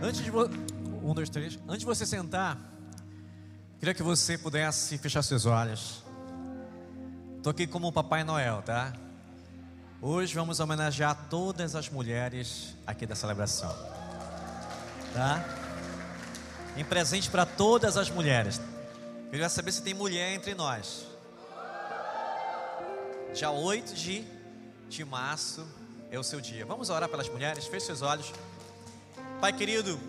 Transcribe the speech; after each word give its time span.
Antes 0.00 0.22
de 0.22 0.30
vo... 0.30 0.48
um, 1.02 1.12
dois, 1.12 1.28
três. 1.28 1.58
Antes 1.66 1.80
de 1.80 1.86
você 1.86 2.06
sentar, 2.06 2.56
queria 3.80 3.92
que 3.92 4.02
você 4.02 4.38
pudesse 4.38 4.96
fechar 4.96 5.22
seus 5.22 5.44
olhos. 5.44 6.04
Estou 7.36 7.50
aqui 7.50 7.66
como 7.66 7.88
o 7.88 7.92
Papai 7.92 8.22
Noel, 8.22 8.62
tá? 8.62 8.92
Hoje 10.00 10.32
vamos 10.34 10.60
homenagear 10.60 11.26
todas 11.28 11.74
as 11.74 11.88
mulheres 11.88 12.76
aqui 12.86 13.06
da 13.06 13.16
celebração, 13.16 13.74
tá? 15.12 15.44
Em 16.76 16.84
presente 16.84 17.28
para 17.28 17.44
todas 17.44 17.96
as 17.96 18.08
mulheres. 18.08 18.60
Queria 19.30 19.48
saber 19.48 19.72
se 19.72 19.82
tem 19.82 19.94
mulher 19.94 20.32
entre 20.32 20.54
nós. 20.54 21.06
Dia 23.34 23.50
8 23.50 23.94
de, 23.94 24.24
de 24.88 25.04
março 25.04 25.66
é 26.08 26.18
o 26.18 26.22
seu 26.22 26.40
dia. 26.40 26.64
Vamos 26.64 26.88
orar 26.88 27.08
pelas 27.08 27.28
mulheres? 27.28 27.66
Feche 27.66 27.86
seus 27.86 28.02
olhos. 28.02 28.32
Pai 29.40 29.52
querido, 29.52 30.00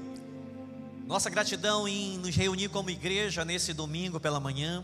nossa 1.05 1.29
gratidão 1.29 1.87
em 1.87 2.17
nos 2.17 2.35
reunir 2.35 2.67
como 2.69 2.89
igreja 2.89 3.45
nesse 3.45 3.73
domingo 3.73 4.19
pela 4.19 4.39
manhã, 4.39 4.83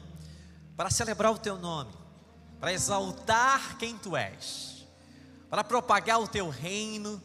para 0.78 0.92
celebrar 0.92 1.32
o 1.32 1.40
teu 1.40 1.58
nome, 1.58 1.92
para 2.60 2.72
exaltar 2.72 3.76
quem 3.80 3.98
tu 3.98 4.16
és, 4.16 4.86
para 5.50 5.64
propagar 5.64 6.22
o 6.22 6.28
teu 6.28 6.48
reino, 6.48 7.20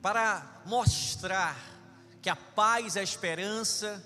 para 0.00 0.62
mostrar 0.64 1.58
que 2.22 2.30
a 2.30 2.36
paz 2.36 2.94
e 2.94 3.00
a 3.00 3.02
esperança 3.02 4.00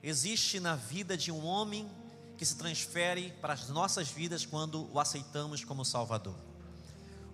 existe 0.00 0.60
na 0.60 0.76
vida 0.76 1.16
de 1.16 1.32
um 1.32 1.44
homem 1.44 1.90
que 2.36 2.46
se 2.46 2.54
transfere 2.54 3.32
para 3.40 3.54
as 3.54 3.68
nossas 3.68 4.08
vidas 4.08 4.46
quando 4.46 4.88
o 4.92 5.00
aceitamos 5.00 5.64
como 5.64 5.84
Salvador. 5.84 6.36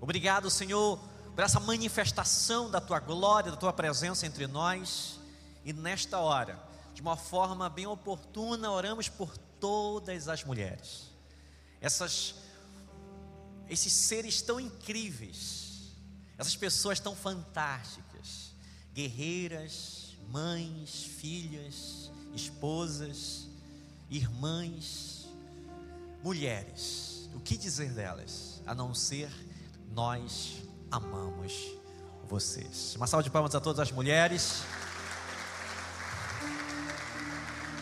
Obrigado, 0.01 0.49
Senhor, 0.49 0.99
por 1.35 1.43
essa 1.43 1.59
manifestação 1.59 2.71
da 2.71 2.81
tua 2.81 3.01
glória, 3.01 3.51
da 3.51 3.57
tua 3.57 3.73
presença 3.73 4.27
entre 4.27 4.47
nós. 4.47 5.19
E 5.65 5.73
nesta 5.73 6.19
hora, 6.19 6.59
de 6.95 7.03
uma 7.03 7.17
forma 7.17 7.69
bem 7.69 7.87
oportuna, 7.87 8.71
oramos 8.71 9.09
por 9.09 9.37
todas 9.59 10.29
as 10.29 10.45
mulheres. 10.45 11.11
Essas 11.81 12.37
esses 13.69 13.93
seres 13.93 14.43
tão 14.43 14.61
incríveis, 14.61 15.95
essas 16.37 16.55
pessoas 16.55 17.01
tão 17.01 17.17
fantásticas, 17.17 18.53
guerreiras, 18.93 20.17
mães, 20.31 21.05
filhas, 21.05 22.11
esposas, 22.35 23.49
irmãs, 24.11 25.27
mulheres. 26.23 27.29
O 27.35 27.41
que 27.41 27.57
dizer 27.57 27.93
delas, 27.93 28.61
a 28.67 28.75
não 28.75 28.95
ser 28.95 29.31
nós 29.93 30.64
amamos 30.95 31.73
vocês. 32.29 32.95
Uma 32.97 33.07
salva 33.07 33.23
de 33.23 33.31
palmas 33.31 33.55
a 33.55 33.61
todas 33.61 33.81
as 33.81 33.91
mulheres. 33.91 34.63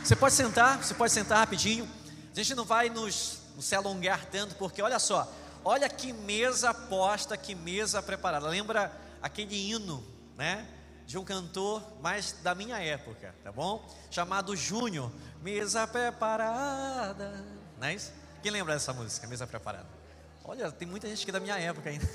Você 0.02 0.16
pode 0.16 0.34
sentar, 0.34 0.82
você 0.82 0.94
pode 0.94 1.12
sentar 1.12 1.38
rapidinho. 1.38 1.88
A 2.32 2.34
gente 2.34 2.54
não 2.54 2.64
vai 2.64 2.88
nos, 2.88 3.40
nos 3.54 3.66
se 3.66 3.74
alongar 3.74 4.24
tanto, 4.26 4.54
porque 4.56 4.80
olha 4.82 4.98
só, 4.98 5.30
olha 5.62 5.88
que 5.88 6.12
mesa 6.12 6.72
posta, 6.72 7.36
que 7.36 7.54
mesa 7.54 8.02
preparada. 8.02 8.48
Lembra 8.48 8.90
aquele 9.20 9.54
hino, 9.54 10.02
né? 10.36 10.66
De 11.06 11.18
um 11.18 11.24
cantor 11.24 11.82
mais 12.00 12.32
da 12.42 12.54
minha 12.54 12.78
época, 12.78 13.34
tá 13.44 13.52
bom? 13.52 13.86
Chamado 14.10 14.56
Júnior, 14.56 15.12
Mesa 15.42 15.86
Preparada. 15.86 17.44
Não 17.78 17.88
é 17.88 17.94
isso? 17.94 18.12
Quem 18.42 18.50
lembra 18.50 18.72
dessa 18.72 18.92
música, 18.92 19.26
Mesa 19.26 19.46
Preparada? 19.46 20.01
Olha, 20.44 20.70
tem 20.72 20.86
muita 20.88 21.08
gente 21.08 21.24
que 21.24 21.30
é 21.30 21.32
da 21.32 21.40
minha 21.40 21.58
época 21.58 21.90
ainda. 21.90 22.08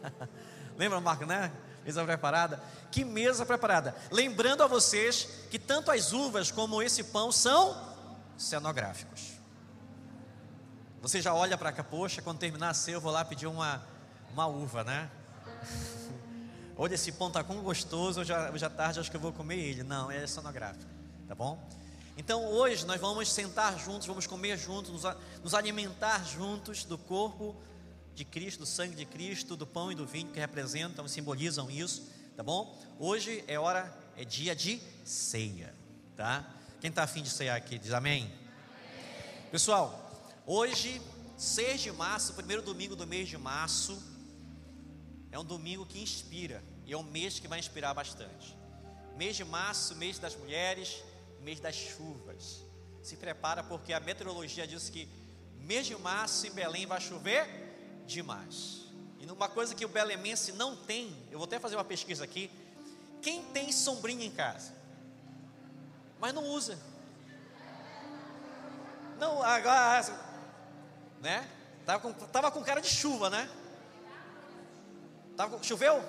Lembra, 0.76 1.00
Marco, 1.00 1.26
né? 1.26 1.52
Mesa 1.84 2.04
preparada. 2.04 2.62
Que 2.90 3.04
mesa 3.04 3.44
preparada. 3.44 3.94
Lembrando 4.10 4.62
a 4.62 4.66
vocês 4.66 5.28
que 5.50 5.58
tanto 5.58 5.90
as 5.90 6.12
uvas 6.12 6.50
como 6.50 6.82
esse 6.82 7.04
pão 7.04 7.30
são 7.30 7.76
cenográficos. 8.36 9.32
Você 11.00 11.20
já 11.20 11.34
olha 11.34 11.56
para 11.56 11.72
cá, 11.72 11.84
poxa, 11.84 12.22
quando 12.22 12.38
terminar 12.38 12.70
a 12.70 12.74
ceia, 12.74 12.96
eu 12.96 13.00
vou 13.00 13.12
lá 13.12 13.24
pedir 13.24 13.46
uma, 13.46 13.82
uma 14.32 14.46
uva, 14.46 14.82
né? 14.82 15.10
Olha, 16.80 16.94
esse 16.94 17.10
pão 17.10 17.26
está 17.26 17.42
com 17.42 17.60
gostoso, 17.60 18.20
hoje 18.20 18.32
à 18.32 18.70
tarde 18.70 19.00
acho 19.00 19.10
que 19.10 19.16
eu 19.16 19.20
vou 19.20 19.32
comer 19.32 19.58
ele. 19.58 19.82
Não, 19.82 20.12
é 20.12 20.24
cenográfico, 20.28 20.88
tá 21.26 21.34
bom? 21.34 21.58
Então 22.18 22.44
hoje 22.44 22.84
nós 22.84 23.00
vamos 23.00 23.30
sentar 23.30 23.78
juntos, 23.78 24.04
vamos 24.08 24.26
comer 24.26 24.58
juntos, 24.58 24.90
nos, 24.90 25.16
nos 25.40 25.54
alimentar 25.54 26.26
juntos 26.26 26.84
do 26.84 26.98
corpo 26.98 27.54
de 28.12 28.24
Cristo, 28.24 28.58
do 28.58 28.66
sangue 28.66 28.96
de 28.96 29.06
Cristo, 29.06 29.56
do 29.56 29.64
pão 29.64 29.92
e 29.92 29.94
do 29.94 30.04
vinho 30.04 30.32
que 30.32 30.40
representam 30.40 31.06
e 31.06 31.08
simbolizam 31.08 31.70
isso, 31.70 32.10
tá 32.36 32.42
bom? 32.42 32.76
Hoje 32.98 33.44
é 33.46 33.56
hora, 33.56 33.96
é 34.16 34.24
dia 34.24 34.56
de 34.56 34.82
ceia, 35.04 35.72
tá? 36.16 36.44
Quem 36.80 36.90
está 36.90 37.04
afim 37.04 37.22
de 37.22 37.30
cear 37.30 37.56
aqui, 37.56 37.78
diz 37.78 37.92
amém? 37.92 38.24
amém. 38.24 39.48
Pessoal, 39.52 40.12
hoje, 40.44 41.00
6 41.36 41.82
de 41.82 41.92
março, 41.92 42.34
primeiro 42.34 42.62
domingo 42.62 42.96
do 42.96 43.06
mês 43.06 43.28
de 43.28 43.38
março, 43.38 43.96
é 45.30 45.38
um 45.38 45.44
domingo 45.44 45.86
que 45.86 46.02
inspira, 46.02 46.64
e 46.84 46.92
é 46.92 46.98
um 46.98 47.04
mês 47.04 47.38
que 47.38 47.46
vai 47.46 47.60
inspirar 47.60 47.94
bastante. 47.94 48.58
Mês 49.16 49.36
de 49.36 49.44
março, 49.44 49.94
mês 49.94 50.18
das 50.18 50.34
mulheres, 50.34 51.00
mês 51.42 51.60
das 51.60 51.74
chuvas. 51.74 52.64
Se 53.02 53.16
prepara 53.16 53.62
porque 53.62 53.92
a 53.92 54.00
meteorologia 54.00 54.66
diz 54.66 54.90
que 54.90 55.08
mês 55.60 55.86
de 55.86 55.96
março 55.96 56.46
em 56.46 56.50
Belém 56.50 56.86
vai 56.86 57.00
chover 57.00 57.46
demais. 58.06 58.82
E 59.20 59.26
uma 59.30 59.48
coisa 59.48 59.74
que 59.74 59.84
o 59.84 59.88
belemense 59.88 60.52
não 60.52 60.76
tem, 60.76 61.14
eu 61.30 61.38
vou 61.38 61.46
até 61.46 61.58
fazer 61.58 61.76
uma 61.76 61.84
pesquisa 61.84 62.24
aqui. 62.24 62.50
Quem 63.20 63.44
tem 63.52 63.72
sombrinha 63.72 64.24
em 64.24 64.30
casa? 64.30 64.72
Mas 66.20 66.32
não 66.32 66.44
usa. 66.44 66.78
Não, 69.18 69.42
agora, 69.42 70.02
né? 71.20 71.48
Tava 71.84 72.00
com, 72.00 72.12
tava 72.12 72.50
com 72.50 72.62
cara 72.62 72.80
de 72.80 72.88
chuva, 72.88 73.28
né? 73.28 73.50
Tava, 75.36 75.62
choveu? 75.62 76.02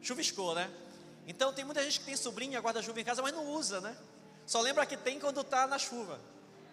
Chuviscou, 0.00 0.54
né? 0.54 0.70
Então 1.28 1.52
tem 1.52 1.62
muita 1.62 1.84
gente 1.84 2.00
que 2.00 2.06
tem 2.06 2.16
sobrinha, 2.16 2.58
guarda-chuva 2.58 2.98
em 2.98 3.04
casa, 3.04 3.20
mas 3.20 3.34
não 3.34 3.46
usa, 3.52 3.82
né? 3.82 3.94
Só 4.46 4.62
lembra 4.62 4.86
que 4.86 4.96
tem 4.96 5.20
quando 5.20 5.42
está 5.42 5.66
na 5.66 5.78
chuva. 5.78 6.18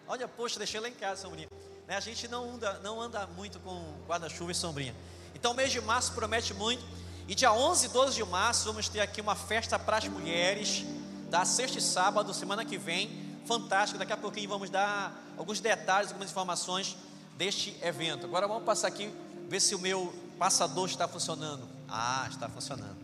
Olha, 0.08 0.26
poxa, 0.26 0.58
deixei 0.58 0.80
lá 0.80 0.88
em 0.88 0.94
casa, 0.94 1.20
sombrinha. 1.20 1.46
Né? 1.86 1.94
A 1.94 2.00
gente 2.00 2.26
não 2.26 2.54
anda, 2.54 2.72
não 2.78 2.98
anda 2.98 3.26
muito 3.26 3.60
com 3.60 3.78
guarda-chuva 4.08 4.52
e 4.52 4.54
sombrinha. 4.54 4.96
Então 5.34 5.52
o 5.52 5.54
mês 5.54 5.70
de 5.70 5.78
março 5.82 6.12
promete 6.14 6.54
muito. 6.54 6.82
E 7.28 7.34
dia 7.34 7.52
11 7.52 7.84
e 7.84 7.88
12 7.90 8.14
de 8.14 8.24
março 8.24 8.64
vamos 8.64 8.88
ter 8.88 9.00
aqui 9.00 9.20
uma 9.20 9.36
festa 9.36 9.78
para 9.78 9.98
as 9.98 10.08
mulheres, 10.08 10.86
da 11.28 11.44
sexta 11.44 11.78
e 11.78 11.82
sábado, 11.82 12.32
semana 12.32 12.64
que 12.64 12.78
vem. 12.78 13.10
Fantástico, 13.44 13.98
daqui 13.98 14.14
a 14.14 14.16
pouquinho 14.16 14.48
vamos 14.48 14.70
dar 14.70 15.14
alguns 15.36 15.60
detalhes, 15.60 16.12
algumas 16.12 16.30
informações 16.30 16.96
deste 17.36 17.76
evento. 17.82 18.24
Agora 18.24 18.48
vamos 18.48 18.64
passar 18.64 18.88
aqui, 18.88 19.12
ver 19.50 19.60
se 19.60 19.74
o 19.74 19.78
meu 19.78 20.14
passador 20.38 20.88
está 20.88 21.06
funcionando. 21.06 21.68
Ah, 21.86 22.26
está 22.30 22.48
funcionando. 22.48 22.96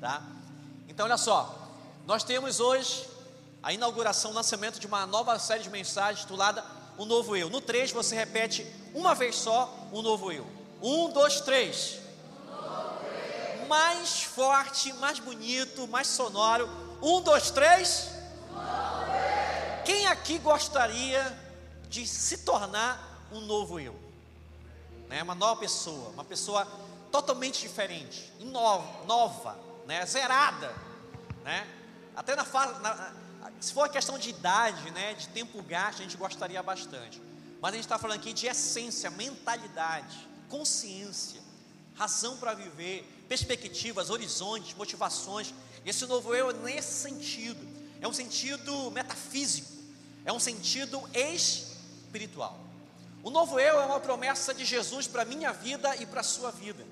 Tá? 0.00 0.22
Então 0.94 1.06
olha 1.06 1.18
só, 1.18 1.52
nós 2.06 2.22
temos 2.22 2.60
hoje 2.60 3.06
a 3.60 3.72
inauguração, 3.72 4.30
o 4.30 4.34
lançamento 4.34 4.78
de 4.78 4.86
uma 4.86 5.04
nova 5.06 5.36
série 5.38 5.64
de 5.64 5.70
mensagens 5.70 6.20
titulada 6.20 6.64
Um 6.96 7.04
Novo 7.04 7.36
Eu. 7.36 7.50
No 7.50 7.60
3 7.60 7.90
você 7.90 8.14
repete 8.14 8.64
uma 8.94 9.12
vez 9.12 9.34
só 9.34 9.88
um 9.92 10.00
novo 10.00 10.30
eu. 10.30 10.46
Um, 10.80 11.10
dois, 11.10 11.40
três. 11.40 11.98
Um 13.60 13.66
mais 13.66 14.22
forte, 14.22 14.92
mais 14.94 15.18
bonito, 15.18 15.88
mais 15.88 16.06
sonoro. 16.06 16.70
Um, 17.02 17.20
dois, 17.20 17.50
três. 17.50 18.10
Quem 19.84 20.06
aqui 20.06 20.38
gostaria 20.38 21.36
de 21.88 22.06
se 22.06 22.38
tornar 22.38 23.26
um 23.32 23.40
novo 23.40 23.80
eu? 23.80 23.98
Né? 25.08 25.22
Uma 25.22 25.34
nova 25.34 25.60
pessoa, 25.60 26.10
uma 26.10 26.24
pessoa 26.24 26.68
totalmente 27.10 27.60
diferente, 27.62 28.32
nova, 28.40 29.04
nova 29.06 29.58
né? 29.86 30.06
zerada. 30.06 30.72
Né? 31.44 31.66
Até 32.16 32.34
na, 32.34 32.44
fase, 32.44 32.80
na, 32.80 33.12
se 33.60 33.72
for 33.72 33.82
a 33.82 33.88
questão 33.88 34.18
de 34.18 34.30
idade, 34.30 34.90
né, 34.90 35.14
de 35.14 35.28
tempo 35.28 35.62
gasto, 35.62 36.00
a 36.00 36.02
gente 36.02 36.16
gostaria 36.16 36.62
bastante. 36.62 37.20
Mas 37.60 37.72
a 37.72 37.76
gente 37.76 37.84
está 37.84 37.98
falando 37.98 38.18
aqui 38.18 38.32
de 38.32 38.46
essência, 38.46 39.10
mentalidade, 39.10 40.28
consciência, 40.48 41.40
razão 41.94 42.36
para 42.38 42.54
viver, 42.54 43.04
perspectivas, 43.28 44.10
horizontes, 44.10 44.74
motivações. 44.74 45.54
Esse 45.84 46.06
novo 46.06 46.34
eu 46.34 46.50
é 46.50 46.52
nesse 46.54 47.02
sentido. 47.02 47.66
É 48.00 48.08
um 48.08 48.12
sentido 48.12 48.90
metafísico, 48.90 49.72
é 50.24 50.32
um 50.32 50.40
sentido 50.40 51.02
espiritual. 51.14 52.58
O 53.22 53.30
novo 53.30 53.58
eu 53.58 53.80
é 53.80 53.86
uma 53.86 54.00
promessa 54.00 54.52
de 54.52 54.64
Jesus 54.64 55.06
para 55.06 55.22
a 55.22 55.24
minha 55.24 55.52
vida 55.52 55.96
e 55.96 56.04
para 56.04 56.20
a 56.20 56.24
sua 56.24 56.50
vida. 56.50 56.84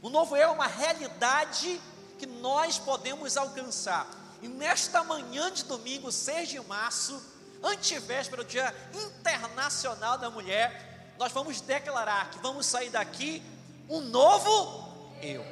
O 0.00 0.08
novo 0.08 0.36
eu 0.36 0.42
é 0.42 0.52
uma 0.52 0.66
realidade 0.66 1.80
que 2.20 2.26
nós 2.26 2.78
podemos 2.78 3.38
alcançar. 3.38 4.06
E 4.42 4.46
nesta 4.46 5.02
manhã 5.02 5.50
de 5.50 5.64
domingo, 5.64 6.12
6 6.12 6.50
de 6.50 6.60
março, 6.60 7.18
antevéspera 7.64 8.44
do 8.44 8.48
Dia 8.48 8.74
Internacional 8.92 10.18
da 10.18 10.28
Mulher, 10.28 11.14
nós 11.18 11.32
vamos 11.32 11.62
declarar 11.62 12.30
que 12.30 12.38
vamos 12.40 12.66
sair 12.66 12.90
daqui 12.90 13.42
um 13.88 14.00
novo 14.02 15.16
eu. 15.22 15.42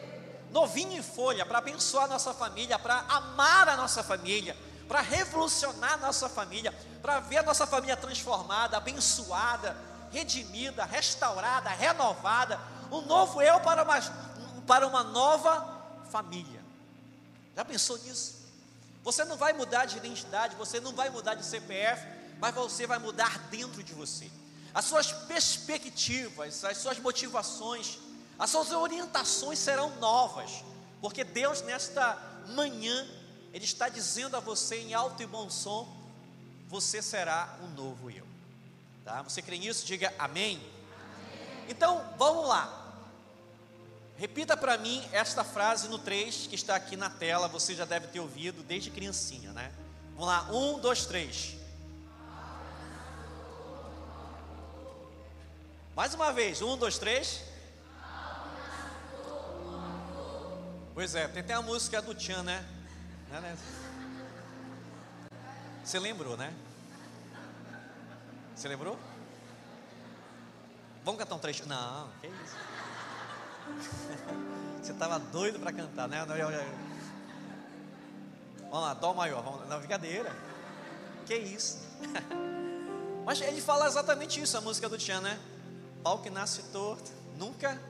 novinho 0.51 0.93
em 0.93 1.03
folha, 1.03 1.45
para 1.47 1.59
abençoar 1.59 2.05
a 2.05 2.09
nossa 2.09 2.35
família, 2.35 2.79
para 2.79 2.99
amar 3.09 3.69
a 3.71 3.77
nossa 3.77 4.03
família, 4.03 4.55
para 4.87 5.01
revolucionar 5.01 5.95
a 5.95 5.97
nossa 5.97 6.29
família, 6.29 6.75
para 7.01 7.21
ver 7.21 7.39
a 7.39 7.43
nossa 7.43 7.67
família 7.67 7.97
transformada, 7.97 8.77
abençoada, 8.77 9.75
redimida, 10.13 10.85
restaurada, 10.85 11.71
renovada, 11.71 12.61
um 12.91 13.01
novo 13.03 13.41
eu 13.41 13.59
para 13.61 13.83
uma, 13.85 14.01
para 14.67 14.87
uma 14.87 15.03
nova 15.03 15.79
família. 16.11 16.58
Já 17.59 17.65
pensou 17.65 17.99
nisso? 17.99 18.37
Você 19.03 19.25
não 19.25 19.37
vai 19.37 19.53
mudar 19.53 19.85
de 19.85 19.97
identidade, 19.97 20.55
você 20.55 20.79
não 20.79 20.93
vai 20.93 21.11
mudar 21.11 21.35
de 21.35 21.45
CPF, 21.45 22.07
mas 22.39 22.55
você 22.55 22.87
vai 22.87 23.01
mudar 23.01 23.37
dentro 23.51 23.83
de 23.83 23.93
você. 23.95 24.31
As 24.73 24.85
suas 24.85 25.11
perspectivas, 25.11 26.65
as 26.65 26.79
suas 26.79 27.01
motivações, 27.01 27.99
as 28.39 28.49
suas 28.51 28.71
orientações 28.71 29.59
serão 29.59 29.91
novas, 29.97 30.63
porque 31.01 31.25
Deus, 31.25 31.61
nesta 31.63 32.17
manhã, 32.55 33.05
Ele 33.53 33.65
está 33.65 33.89
dizendo 33.89 34.37
a 34.37 34.41
você 34.41 34.77
em 34.77 34.95
alto 34.95 35.21
e 35.21 35.27
bom 35.27 35.51
som: 35.51 35.93
você 36.69 37.03
será 37.03 37.59
um 37.65 37.71
novo 37.71 38.09
eu. 38.09 38.27
Tá? 39.05 39.21
Você 39.23 39.43
crê 39.43 39.59
nisso? 39.59 39.85
Diga 39.85 40.15
amém. 40.17 40.59
amém. 40.59 41.65
Então, 41.69 42.15
vamos 42.17 42.47
lá. 42.47 42.78
Repita 44.19 44.57
para 44.57 44.77
mim 44.77 45.09
esta 45.13 45.45
frase 45.45 45.87
no 45.87 45.97
3 45.97 46.49
que 46.49 46.57
está 46.57 46.75
aqui 46.75 46.97
na 46.97 47.09
tela, 47.09 47.47
você 47.47 47.73
já 47.73 47.85
deve 47.85 48.09
ter 48.09 48.19
ouvido 48.19 48.65
desde 48.65 48.91
criancinha, 48.91 49.53
né? 49.53 49.73
Vamos 50.15 50.27
lá, 50.27 50.51
um, 50.51 50.81
dois, 50.81 51.07
três. 51.07 51.55
Mais 55.95 56.15
uma 56.15 56.33
vez, 56.33 56.61
um, 56.61 56.77
dois, 56.77 56.99
três. 56.99 57.45
Pois 60.93 61.15
é, 61.15 61.29
tem 61.29 61.41
até 61.41 61.55
a 61.55 61.63
música 61.63 62.03
do 62.03 62.13
Tchan, 62.13 62.43
né? 62.43 62.67
né, 63.31 63.41
né? 63.41 63.59
Você 65.85 66.01
lembrou, 66.01 66.37
né? 66.37 66.53
Você 68.57 68.67
lembrou? 68.67 68.99
Vamos 71.05 71.21
cantar 71.21 71.37
um 71.37 71.39
trecho? 71.39 71.69
Não, 71.69 72.11
que 72.21 72.27
isso. 72.27 72.78
Você 74.83 74.93
estava 74.93 75.19
doido 75.19 75.59
para 75.59 75.73
cantar, 75.73 76.09
né? 76.09 76.25
Vamos 78.71 78.87
lá, 78.87 78.95
dó 78.95 79.15
maior, 79.15 79.43
vamos, 79.43 79.69
na 79.69 79.79
brincadeira. 79.79 80.35
Que 81.27 81.35
isso? 81.35 81.79
Mas 83.25 83.41
ele 83.41 83.61
fala 83.61 83.87
exatamente 83.87 84.41
isso, 84.41 84.57
a 84.57 84.61
música 84.61 84.89
do 84.89 84.97
Tchan, 84.97 85.21
né? 85.21 85.39
Pau 86.03 86.19
que 86.21 86.31
nasce 86.31 86.63
torto, 86.65 87.11
nunca 87.37 87.81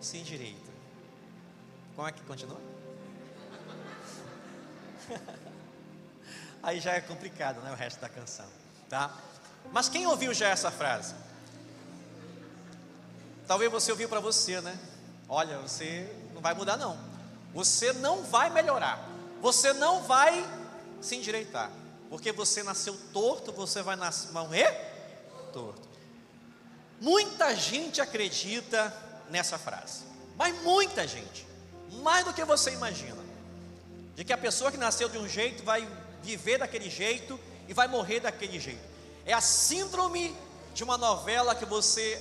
se 0.00 0.18
endireita. 0.18 0.70
Como 1.96 2.06
é 2.06 2.12
que 2.12 2.22
continua? 2.22 2.60
Aí 6.62 6.78
já 6.80 6.92
é 6.92 7.00
complicado, 7.00 7.60
né? 7.62 7.72
O 7.72 7.74
resto 7.74 8.00
da 8.00 8.08
canção, 8.08 8.46
tá? 8.88 9.16
Mas 9.72 9.88
quem 9.88 10.06
ouviu 10.06 10.32
já 10.32 10.48
essa 10.48 10.70
frase? 10.70 11.14
Talvez 13.46 13.70
você 13.70 13.90
ouviu 13.90 14.08
para 14.08 14.20
você, 14.20 14.60
né? 14.60 14.78
Olha, 15.32 15.58
você 15.58 16.12
não 16.34 16.42
vai 16.42 16.54
mudar 16.54 16.76
não. 16.76 16.98
Você 17.54 17.92
não 17.92 18.24
vai 18.24 18.50
melhorar. 18.50 19.08
Você 19.40 19.72
não 19.72 20.02
vai 20.02 20.44
se 21.00 21.14
endireitar. 21.14 21.70
Porque 22.10 22.32
você 22.32 22.64
nasceu 22.64 22.98
torto, 23.12 23.52
você 23.52 23.80
vai 23.80 23.94
nascer, 23.94 24.32
morrer 24.32 24.90
torto. 25.52 25.88
Muita 27.00 27.54
gente 27.54 28.00
acredita 28.00 28.94
nessa 29.30 29.56
frase, 29.56 30.02
mas 30.36 30.60
muita 30.62 31.06
gente, 31.06 31.46
mais 32.02 32.24
do 32.24 32.34
que 32.34 32.44
você 32.44 32.72
imagina, 32.72 33.22
de 34.16 34.24
que 34.24 34.32
a 34.32 34.38
pessoa 34.38 34.70
que 34.70 34.76
nasceu 34.76 35.08
de 35.08 35.16
um 35.16 35.28
jeito 35.28 35.62
vai 35.64 35.88
viver 36.22 36.58
daquele 36.58 36.90
jeito 36.90 37.38
e 37.68 37.72
vai 37.72 37.86
morrer 37.88 38.20
daquele 38.20 38.58
jeito. 38.58 38.82
É 39.24 39.32
a 39.32 39.40
síndrome 39.40 40.36
de 40.74 40.84
uma 40.84 40.98
novela 40.98 41.54
que 41.54 41.64
você 41.64 42.20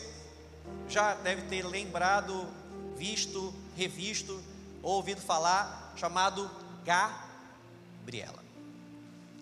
já 0.88 1.16
deve 1.16 1.42
ter 1.44 1.66
lembrado, 1.66 2.48
visto, 3.00 3.54
revisto 3.78 4.44
ou 4.84 4.96
ouvido 4.96 5.22
falar, 5.22 5.94
chamado 5.96 6.52
Gabriela. 6.84 8.44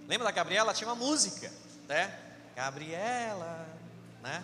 Lembra 0.07 0.25
da 0.25 0.31
Gabriela? 0.31 0.73
Tinha 0.75 0.87
uma 0.87 0.95
música, 0.95 1.51
né? 1.87 2.15
Gabriela, 2.55 3.67
né? 4.21 4.43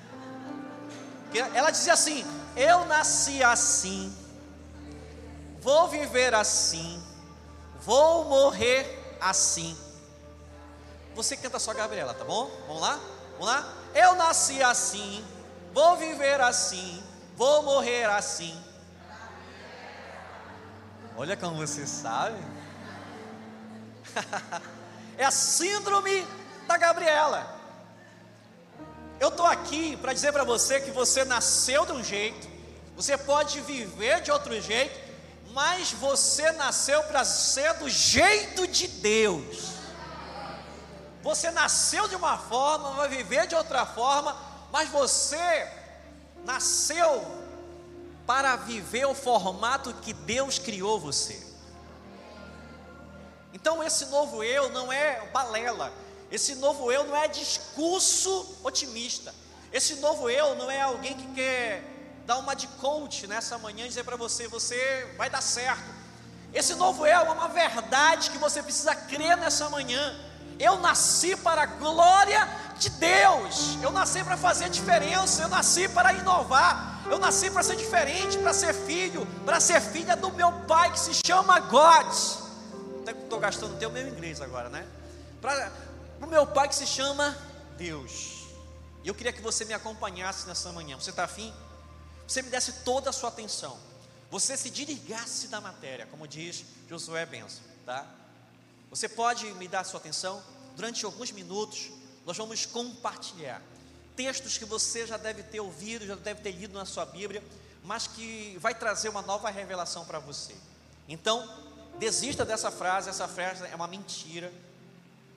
Ela 1.54 1.70
dizia 1.70 1.94
assim: 1.94 2.26
Eu 2.56 2.86
nasci 2.86 3.44
assim, 3.44 4.16
vou 5.62 5.88
viver 5.88 6.34
assim, 6.34 7.02
vou 7.82 8.26
morrer 8.26 9.18
assim. 9.22 9.78
Você 11.16 11.38
canta 11.38 11.60
só 11.60 11.72
Gabriela, 11.74 12.16
tá 12.16 12.24
bom? 12.24 12.50
Vamos 12.68 12.82
lá? 12.82 13.00
Vamos 13.34 13.46
lá? 13.46 13.74
Eu 13.94 14.16
nasci 14.16 14.62
assim, 14.64 15.24
vou 15.72 15.98
viver 15.98 16.42
assim, 16.42 17.04
vou 17.36 17.62
morrer 17.62 18.06
assim. 18.06 18.60
Olha 21.16 21.38
como 21.38 21.58
você 21.58 21.86
sabe. 21.86 22.38
é 25.18 25.24
a 25.24 25.32
síndrome 25.32 26.26
da 26.68 26.76
Gabriela. 26.76 27.60
Eu 29.20 29.30
estou 29.30 29.46
aqui 29.46 29.96
para 29.98 30.12
dizer 30.12 30.32
para 30.32 30.44
você 30.44 30.82
que 30.82 30.90
você 30.90 31.24
nasceu 31.24 31.86
de 31.86 31.92
um 31.92 32.04
jeito, 32.04 32.48
você 32.96 33.16
pode 33.16 33.62
viver 33.62 34.22
de 34.22 34.32
outro 34.32 34.60
jeito, 34.60 35.00
mas 35.52 35.92
você 35.92 36.52
nasceu 36.54 37.04
para 37.04 37.24
ser 37.24 37.76
do 37.76 37.88
jeito 37.88 38.68
de 38.68 38.88
Deus. 38.88 39.74
Você 41.22 41.52
nasceu 41.52 42.08
de 42.08 42.16
uma 42.16 42.40
forma, 42.40 42.92
vai 42.94 43.08
viver 43.08 43.46
de 43.46 43.56
outra 43.56 43.86
forma, 43.86 44.36
mas 44.72 44.90
você 44.90 45.72
nasceu 46.44 47.43
para 48.26 48.56
viver 48.56 49.06
o 49.06 49.14
formato 49.14 49.94
que 49.96 50.14
Deus 50.14 50.58
criou 50.60 51.00
você. 51.00 51.42
Então 53.54 53.84
esse 53.84 54.06
novo 54.08 54.44
eu 54.44 54.70
não 54.70 54.92
é 54.92 55.30
balela, 55.32 55.92
esse 56.32 56.56
novo 56.56 56.92
eu 56.92 57.04
não 57.04 57.16
é 57.16 57.28
discurso 57.28 58.58
otimista. 58.64 59.34
Esse 59.72 59.96
novo 59.96 60.30
eu 60.30 60.56
não 60.56 60.70
é 60.70 60.82
alguém 60.82 61.16
que 61.16 61.28
quer 61.34 61.84
dar 62.28 62.38
uma 62.38 62.56
de 62.56 62.68
coach 62.68 63.26
nessa 63.26 63.58
manhã 63.58 63.86
e 63.86 63.88
dizer 63.88 64.04
para 64.04 64.16
você: 64.16 64.48
você 64.48 65.12
vai 65.18 65.30
dar 65.30 65.42
certo. 65.42 65.92
Esse 66.54 66.76
novo 66.76 67.08
eu 67.08 67.22
é 67.22 67.32
uma 67.32 67.48
verdade 67.48 68.30
que 68.30 68.38
você 68.38 68.62
precisa 68.62 68.94
crer 68.94 69.36
nessa 69.36 69.70
manhã. 69.70 70.16
Eu 70.60 70.80
nasci 70.80 71.36
para 71.36 71.64
a 71.64 71.66
glória 71.66 72.48
de 72.78 72.90
Deus. 72.90 73.78
Eu 73.82 73.92
nasci 73.92 74.24
para 74.24 74.38
fazer 74.38 74.70
diferença. 74.70 75.44
Eu 75.44 75.50
nasci 75.50 75.88
para 75.90 76.14
inovar. 76.14 77.02
Eu 77.10 77.20
nasci 77.20 77.52
para 77.52 77.64
ser 77.64 77.76
diferente, 77.76 78.38
para 78.38 78.54
ser 78.54 78.74
filho, 78.74 79.26
para 79.46 79.60
ser 79.60 79.82
filha 79.82 80.16
do 80.16 80.32
meu 80.32 80.52
pai 80.66 80.92
que 80.92 81.00
se 81.00 81.14
chama 81.26 81.60
God. 81.60 82.08
Estou 83.08 83.40
gastando 83.40 83.74
o 83.86 83.92
meu 83.92 84.08
inglês 84.08 84.42
agora, 84.42 84.70
né? 84.70 84.88
Para 85.42 85.72
o 86.22 86.28
meu 86.28 86.48
pai 86.48 86.70
que 86.70 86.76
se 86.76 86.88
chama 86.88 87.38
Deus. 87.78 88.44
E 89.04 89.08
eu 89.10 89.14
queria 89.14 89.34
que 89.34 89.42
você 89.42 89.66
me 89.66 89.74
acompanhasse 89.74 90.48
nessa 90.48 90.72
manhã. 90.72 90.98
Você 90.98 91.10
está 91.10 91.26
afim? 91.26 91.54
Você 92.26 92.42
me 92.42 92.50
desse 92.50 92.72
toda 92.84 93.10
a 93.10 93.14
sua 93.14 93.30
atenção. 93.30 93.78
Você 94.32 94.56
se 94.56 94.70
desligasse 94.70 95.50
da 95.50 95.60
matéria, 95.60 96.08
como 96.08 96.28
diz 96.28 96.64
Josué 96.90 97.26
Benção, 97.26 97.62
tá? 97.86 98.08
Você 98.94 99.10
pode 99.10 99.52
me 99.56 99.68
dar 99.68 99.84
sua 99.84 100.00
atenção? 100.00 100.40
Durante 100.76 101.04
alguns 101.04 101.32
minutos, 101.32 101.90
nós 102.28 102.38
vamos 102.38 102.68
compartilhar 102.68 103.60
textos 104.16 104.56
que 104.56 104.66
você 104.66 105.08
já 105.08 105.18
deve 105.18 105.42
ter 105.42 105.60
ouvido, 105.60 106.06
já 106.06 106.14
deve 106.14 106.42
ter 106.42 106.52
lido 106.52 106.76
na 106.76 106.86
sua 106.86 107.04
Bíblia, 107.04 107.44
mas 107.84 108.06
que 108.06 108.56
vai 108.60 108.76
trazer 108.76 109.10
uma 109.10 109.24
nova 109.24 109.50
revelação 109.50 110.06
para 110.06 110.20
você. 110.20 110.56
Então, 111.10 111.44
desista 111.98 112.46
dessa 112.46 112.70
frase, 112.70 113.10
essa 113.10 113.28
frase 113.28 113.66
é 113.66 113.76
uma 113.76 113.88
mentira, 113.88 114.54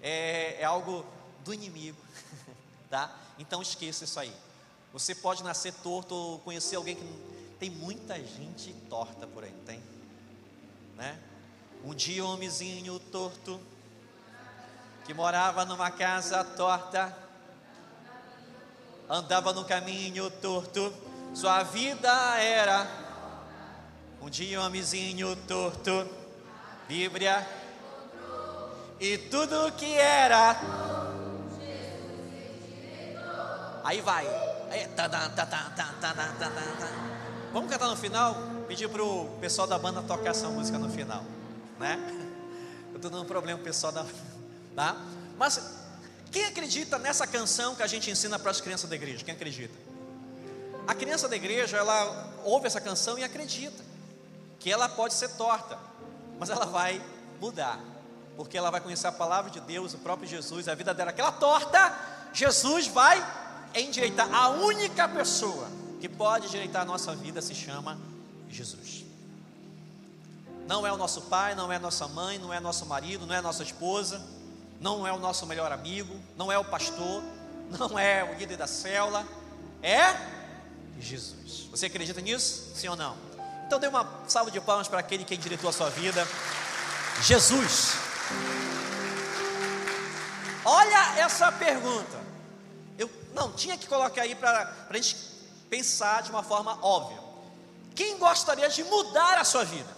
é, 0.02 0.60
é 0.60 0.64
algo 0.66 1.06
do 1.42 1.54
inimigo, 1.54 1.96
tá? 2.90 3.10
Então 3.38 3.62
esqueça 3.62 4.04
isso 4.04 4.20
aí. 4.20 4.36
Você 4.92 5.14
pode 5.14 5.42
nascer 5.42 5.72
torto 5.82 6.14
ou 6.14 6.38
conhecer 6.40 6.76
alguém 6.76 6.96
que 6.96 7.56
tem 7.58 7.70
muita 7.70 8.22
gente 8.22 8.74
torta 8.90 9.26
por 9.26 9.44
aí, 9.44 9.54
tem? 9.64 9.82
Né? 10.94 11.18
Um 11.84 11.94
dia 11.94 12.24
um 12.24 12.28
homenzinho 12.28 12.98
torto 12.98 13.60
que 15.06 15.14
morava 15.14 15.64
numa 15.64 15.88
casa 15.88 16.42
torta, 16.42 17.16
andava 19.08 19.52
no 19.52 19.64
caminho 19.64 20.28
torto, 20.28 20.92
sua 21.32 21.62
vida 21.62 22.10
era. 22.40 22.84
Um 24.20 24.28
dia 24.28 24.60
um 24.60 24.66
homenzinho 24.66 25.36
torto, 25.46 26.08
Bíblia, 26.88 27.46
e 28.98 29.16
tudo 29.16 29.70
que 29.76 29.94
era. 29.94 30.56
Aí 33.84 34.00
vai. 34.00 34.26
Vamos 37.52 37.70
cantar 37.70 37.86
no 37.86 37.96
final? 37.96 38.36
Pedir 38.66 38.88
pro 38.88 39.28
pessoal 39.40 39.68
da 39.68 39.78
banda 39.78 40.02
tocar 40.02 40.30
essa 40.30 40.48
música 40.48 40.76
no 40.76 40.90
final 40.90 41.22
né? 41.78 41.98
Eu 42.92 43.00
tô 43.00 43.08
dando 43.08 43.22
um 43.22 43.26
problema 43.26 43.58
pro 43.58 43.66
pessoal 43.66 43.92
da, 43.92 44.06
tá? 44.74 44.96
Mas 45.38 45.60
quem 46.30 46.44
acredita 46.44 46.98
nessa 46.98 47.26
canção 47.26 47.74
que 47.74 47.82
a 47.82 47.86
gente 47.86 48.10
ensina 48.10 48.38
para 48.38 48.50
as 48.50 48.60
crianças 48.60 48.88
da 48.88 48.96
igreja? 48.96 49.24
Quem 49.24 49.34
acredita? 49.34 49.74
A 50.86 50.94
criança 50.94 51.28
da 51.28 51.36
igreja, 51.36 51.76
ela 51.76 52.34
ouve 52.44 52.66
essa 52.66 52.80
canção 52.80 53.18
e 53.18 53.24
acredita 53.24 53.84
que 54.60 54.70
ela 54.70 54.88
pode 54.88 55.14
ser 55.14 55.30
torta, 55.30 55.78
mas 56.38 56.50
ela 56.50 56.66
vai 56.66 57.02
mudar, 57.40 57.80
porque 58.36 58.56
ela 58.56 58.70
vai 58.70 58.80
conhecer 58.80 59.06
a 59.06 59.12
palavra 59.12 59.50
de 59.50 59.60
Deus, 59.60 59.94
o 59.94 59.98
próprio 59.98 60.28
Jesus, 60.28 60.68
a 60.68 60.74
vida 60.74 60.92
dela, 60.92 61.10
aquela 61.10 61.32
torta, 61.32 61.94
Jesus 62.32 62.86
vai 62.86 63.24
endireitar. 63.74 64.32
A 64.32 64.48
única 64.48 65.08
pessoa 65.08 65.68
que 66.00 66.08
pode 66.08 66.46
endireitar 66.46 66.82
a 66.82 66.84
nossa 66.84 67.14
vida 67.16 67.40
se 67.40 67.54
chama 67.54 67.98
Jesus. 68.48 69.05
Não 70.66 70.86
é 70.86 70.92
o 70.92 70.96
nosso 70.96 71.22
pai, 71.22 71.54
não 71.54 71.72
é 71.72 71.78
nossa 71.78 72.08
mãe, 72.08 72.38
não 72.38 72.52
é 72.52 72.58
nosso 72.58 72.84
marido, 72.86 73.26
não 73.26 73.34
é 73.34 73.40
nossa 73.40 73.62
esposa, 73.62 74.20
não 74.80 75.06
é 75.06 75.12
o 75.12 75.18
nosso 75.18 75.46
melhor 75.46 75.70
amigo, 75.70 76.18
não 76.36 76.50
é 76.50 76.58
o 76.58 76.64
pastor, 76.64 77.22
não 77.70 77.98
é 77.98 78.24
o 78.24 78.34
líder 78.38 78.56
da 78.56 78.66
célula, 78.66 79.26
é 79.82 80.14
Jesus. 80.98 81.68
Você 81.70 81.86
acredita 81.86 82.20
nisso? 82.20 82.72
Sim 82.74 82.88
ou 82.88 82.96
não? 82.96 83.16
Então 83.66 83.78
dê 83.78 83.86
uma 83.86 84.08
salva 84.26 84.50
de 84.50 84.60
palmas 84.60 84.88
para 84.88 85.00
aquele 85.00 85.24
que 85.24 85.34
endireitou 85.34 85.68
a 85.68 85.72
sua 85.72 85.90
vida. 85.90 86.26
Jesus. 87.22 87.94
Olha 90.64 91.18
essa 91.18 91.50
pergunta. 91.52 92.18
Eu 92.98 93.10
não 93.34 93.52
tinha 93.52 93.76
que 93.76 93.86
colocar 93.86 94.22
aí 94.22 94.34
para 94.34 94.72
a 94.88 94.94
gente 94.94 95.16
pensar 95.70 96.22
de 96.22 96.30
uma 96.30 96.42
forma 96.42 96.78
óbvia. 96.82 97.18
Quem 97.94 98.18
gostaria 98.18 98.68
de 98.68 98.82
mudar 98.84 99.38
a 99.38 99.44
sua 99.44 99.64
vida? 99.64 99.95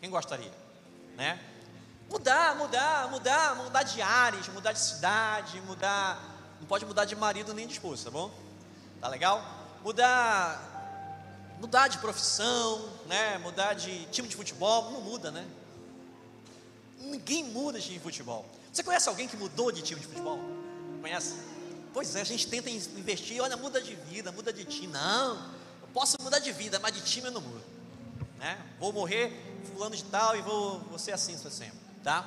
Quem 0.00 0.10
gostaria? 0.10 0.52
Né? 1.16 1.38
Mudar, 2.10 2.56
mudar, 2.56 3.10
mudar, 3.10 3.56
mudar 3.56 3.82
de 3.82 4.00
áreas, 4.00 4.48
mudar 4.48 4.72
de 4.72 4.78
cidade, 4.78 5.60
mudar. 5.62 6.22
Não 6.60 6.66
pode 6.66 6.86
mudar 6.86 7.04
de 7.04 7.14
marido 7.14 7.52
nem 7.52 7.66
de 7.66 7.74
esposa, 7.74 8.04
tá 8.04 8.10
bom? 8.10 8.30
Tá 9.00 9.08
legal? 9.08 9.42
Mudar. 9.84 10.76
Mudar 11.60 11.88
de 11.88 11.98
profissão, 11.98 12.88
né? 13.06 13.38
Mudar 13.38 13.74
de 13.74 14.06
time 14.06 14.28
de 14.28 14.36
futebol, 14.36 14.90
não 14.92 15.00
muda, 15.00 15.30
né? 15.30 15.46
Ninguém 16.98 17.44
muda 17.44 17.78
de 17.78 17.84
time 17.84 17.98
de 17.98 18.02
futebol. 18.02 18.46
Você 18.72 18.82
conhece 18.82 19.08
alguém 19.08 19.26
que 19.26 19.36
mudou 19.36 19.72
de 19.72 19.82
time 19.82 20.00
de 20.00 20.06
futebol? 20.06 20.38
Conhece? 21.00 21.34
Pois 21.92 22.14
é, 22.14 22.20
a 22.20 22.24
gente 22.24 22.46
tenta 22.46 22.70
investir, 22.70 23.40
olha, 23.40 23.56
muda 23.56 23.80
de 23.80 23.94
vida, 23.94 24.30
muda 24.30 24.52
de 24.52 24.64
time. 24.64 24.92
Não, 24.92 25.36
eu 25.82 25.88
posso 25.92 26.16
mudar 26.22 26.38
de 26.38 26.52
vida, 26.52 26.78
mas 26.78 26.94
de 26.94 27.00
time 27.02 27.26
eu 27.26 27.32
não 27.32 27.40
mudo. 27.40 27.64
Né? 28.38 28.56
Vou 28.78 28.92
morrer 28.92 29.47
fulano 29.66 29.96
de 29.96 30.04
tal 30.04 30.36
e 30.36 30.42
vou, 30.42 30.80
vou 30.80 30.98
ser 30.98 31.12
assim 31.12 31.36
para 31.38 31.50
sempre. 31.50 31.78
Tá? 32.02 32.24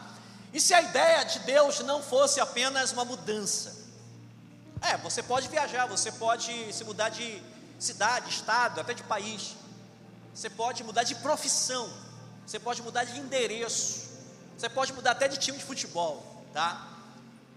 E 0.53 0.59
se 0.59 0.73
a 0.73 0.81
ideia 0.81 1.23
de 1.23 1.39
Deus 1.39 1.79
não 1.79 2.03
fosse 2.03 2.39
apenas 2.39 2.91
uma 2.91 3.05
mudança? 3.05 3.81
É, 4.81 4.97
você 4.97 5.21
pode 5.21 5.47
viajar, 5.47 5.85
você 5.85 6.11
pode 6.11 6.73
se 6.73 6.83
mudar 6.83 7.09
de 7.09 7.41
cidade, 7.79 8.29
estado, 8.29 8.81
até 8.81 8.93
de 8.93 9.03
país. 9.03 9.55
Você 10.33 10.49
pode 10.49 10.83
mudar 10.83 11.03
de 11.03 11.15
profissão. 11.15 11.91
Você 12.45 12.59
pode 12.59 12.81
mudar 12.81 13.03
de 13.03 13.19
endereço. 13.19 14.09
Você 14.57 14.69
pode 14.69 14.93
mudar 14.93 15.11
até 15.11 15.27
de 15.27 15.37
time 15.37 15.57
de 15.57 15.63
futebol, 15.63 16.45
tá? 16.53 16.87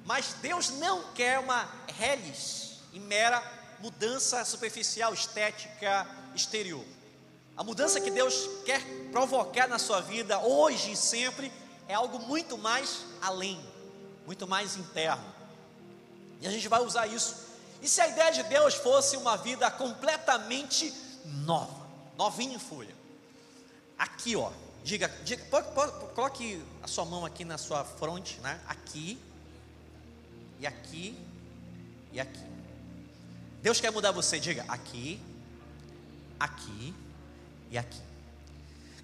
Mas 0.05 0.35
Deus 0.41 0.71
não 0.71 1.13
quer 1.13 1.39
uma 1.39 1.69
relis 1.89 2.79
e 2.93 3.01
mera 3.01 3.43
mudança 3.81 4.45
superficial, 4.45 5.13
estética, 5.13 6.07
exterior. 6.35 6.85
A 7.57 7.63
mudança 7.63 8.01
que 8.01 8.11
Deus 8.11 8.49
quer 8.65 8.83
provocar 9.13 9.69
na 9.69 9.79
sua 9.79 10.01
vida 10.01 10.39
hoje 10.41 10.93
e 10.93 10.97
sempre 10.97 11.53
é 11.87 11.95
algo 11.95 12.19
muito 12.19 12.59
mais 12.59 13.05
além, 13.21 13.61
muito 14.27 14.47
mais 14.47 14.77
interno. 14.77 15.25
E 16.41 16.47
a 16.47 16.51
gente 16.51 16.67
vai 16.69 16.81
usar 16.81 17.07
isso. 17.07 17.37
E 17.81 17.89
se 17.89 18.01
a 18.01 18.09
ideia 18.09 18.33
de 18.33 18.43
Deus 18.45 18.75
fosse 18.75 19.17
uma 19.17 19.37
vida 19.37 19.71
completamente 19.71 20.93
nova, 21.25 21.87
novinha 22.17 22.57
em 22.57 22.59
folha? 22.59 22.95
Aqui, 23.97 24.35
ó, 24.35 24.51
Diga, 24.85 25.09
diga 25.25 25.43
coloque 26.15 26.63
a 26.83 26.87
sua 26.87 27.07
mão 27.07 27.25
aqui 27.25 27.43
na 27.43 27.57
sua 27.57 27.83
fronte, 27.85 28.39
né? 28.41 28.61
Aqui, 28.67 29.19
e 30.61 30.67
aqui, 30.67 31.19
e 32.13 32.21
aqui. 32.21 32.45
Deus 33.63 33.81
quer 33.81 33.91
mudar 33.91 34.13
você, 34.13 34.39
diga 34.39 34.63
aqui, 34.69 35.19
aqui 36.39 36.95
aqui. 37.79 38.01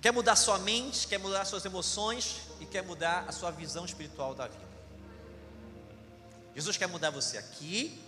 Quer 0.00 0.12
mudar 0.12 0.34
sua 0.36 0.58
mente, 0.58 1.06
quer 1.06 1.18
mudar 1.18 1.44
suas 1.44 1.64
emoções 1.64 2.40
e 2.58 2.66
quer 2.66 2.82
mudar 2.82 3.24
a 3.28 3.32
sua 3.32 3.50
visão 3.50 3.84
espiritual 3.84 4.34
da 4.34 4.48
vida. 4.48 4.70
Jesus 6.54 6.76
quer 6.76 6.86
mudar 6.86 7.10
você 7.10 7.38
aqui, 7.38 8.02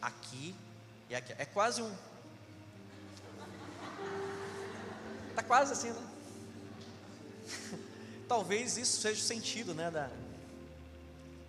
aqui 0.00 0.54
e 1.08 1.14
aqui. 1.14 1.34
É 1.38 1.44
quase 1.44 1.82
um. 1.82 1.94
Está 5.30 5.42
quase 5.42 5.72
assim, 5.72 5.90
né? 5.90 6.08
Talvez 8.28 8.76
isso 8.76 9.00
seja 9.00 9.20
o 9.20 9.24
sentido, 9.24 9.74
né, 9.74 9.90
da, 9.90 10.08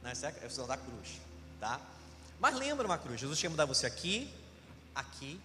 né, 0.01 0.13
é 0.23 0.61
a 0.63 0.65
da 0.65 0.77
cruz, 0.77 1.19
tá? 1.59 1.81
Mas 2.39 2.55
lembra 2.55 2.85
uma 2.85 2.97
cruz, 2.97 3.19
Jesus 3.19 3.39
quer 3.41 3.49
mudar 3.49 3.65
você 3.65 3.85
aqui, 3.85 4.33
aqui. 4.95 5.39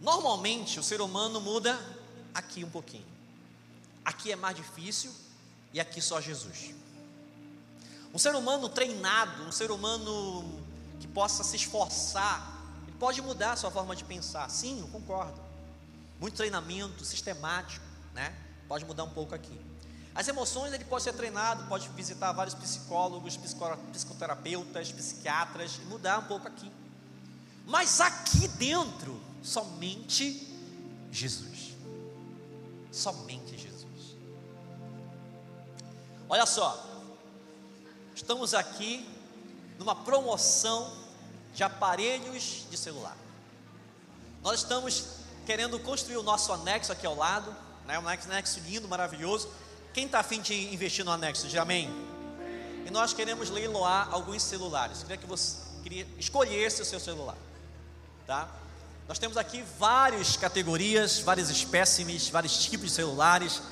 Normalmente 0.00 0.78
o 0.78 0.82
ser 0.82 1.00
humano 1.00 1.40
muda 1.40 1.78
aqui 2.34 2.64
um 2.64 2.70
pouquinho. 2.70 3.06
Aqui 4.04 4.30
é 4.30 4.36
mais 4.36 4.56
difícil 4.56 5.12
e 5.72 5.80
aqui 5.80 6.00
só 6.00 6.20
Jesus. 6.20 6.74
Um 8.14 8.18
ser 8.18 8.34
humano 8.34 8.68
treinado, 8.68 9.42
um 9.42 9.52
ser 9.52 9.70
humano 9.70 10.44
que 11.00 11.08
possa 11.08 11.42
se 11.42 11.56
esforçar, 11.56 12.62
ele 12.86 12.96
pode 12.98 13.20
mudar 13.20 13.52
a 13.52 13.56
sua 13.56 13.70
forma 13.70 13.94
de 13.96 14.04
pensar. 14.04 14.48
Sim, 14.48 14.80
eu 14.80 14.88
concordo. 14.88 15.40
Muito 16.20 16.34
treinamento 16.36 17.04
sistemático, 17.04 17.84
né? 18.14 18.34
Pode 18.68 18.84
mudar 18.84 19.04
um 19.04 19.10
pouco 19.10 19.34
aqui. 19.34 19.60
As 20.14 20.26
emoções 20.28 20.72
ele 20.72 20.84
pode 20.84 21.04
ser 21.04 21.12
treinado, 21.12 21.64
pode 21.64 21.88
visitar 21.90 22.32
vários 22.32 22.54
psicólogos, 22.54 23.36
psicoterapeutas, 23.36 24.90
psiquiatras 24.90 25.76
e 25.76 25.84
mudar 25.84 26.20
um 26.20 26.24
pouco 26.24 26.48
aqui. 26.48 26.72
Mas 27.66 28.00
aqui 28.00 28.48
dentro, 28.48 29.20
somente 29.46 30.44
Jesus. 31.12 31.76
Somente 32.90 33.56
Jesus. 33.56 34.16
Olha 36.28 36.44
só, 36.44 36.84
estamos 38.12 38.54
aqui 38.54 39.08
numa 39.78 39.94
promoção 39.94 40.92
de 41.54 41.62
aparelhos 41.62 42.66
de 42.68 42.76
celular. 42.76 43.16
Nós 44.42 44.60
estamos 44.60 45.20
querendo 45.46 45.78
construir 45.78 46.16
o 46.16 46.24
nosso 46.24 46.52
anexo 46.52 46.90
aqui 46.90 47.06
ao 47.06 47.14
lado, 47.14 47.54
né? 47.86 47.96
um 48.00 48.08
anexo 48.08 48.58
lindo, 48.66 48.88
maravilhoso. 48.88 49.48
Quem 49.94 50.06
está 50.06 50.18
afim 50.18 50.40
de 50.40 50.74
investir 50.74 51.04
no 51.04 51.12
anexo? 51.12 51.46
Diz 51.46 51.56
amém. 51.56 51.88
E 52.84 52.90
nós 52.90 53.12
queremos 53.12 53.48
leiloar 53.48 54.08
alguns 54.12 54.42
celulares. 54.42 55.02
Queria 55.02 55.16
que 55.16 55.26
você 55.26 55.64
queria 55.84 56.06
escolhesse 56.18 56.82
o 56.82 56.84
seu 56.84 56.98
celular, 56.98 57.36
tá? 58.26 58.65
Nós 59.08 59.18
temos 59.18 59.36
aqui 59.36 59.64
várias 59.78 60.36
categorias, 60.36 61.20
várias 61.20 61.48
espécimes, 61.48 62.28
vários 62.28 62.64
tipos 62.64 62.86
de 62.88 62.92
celulares. 62.92 63.62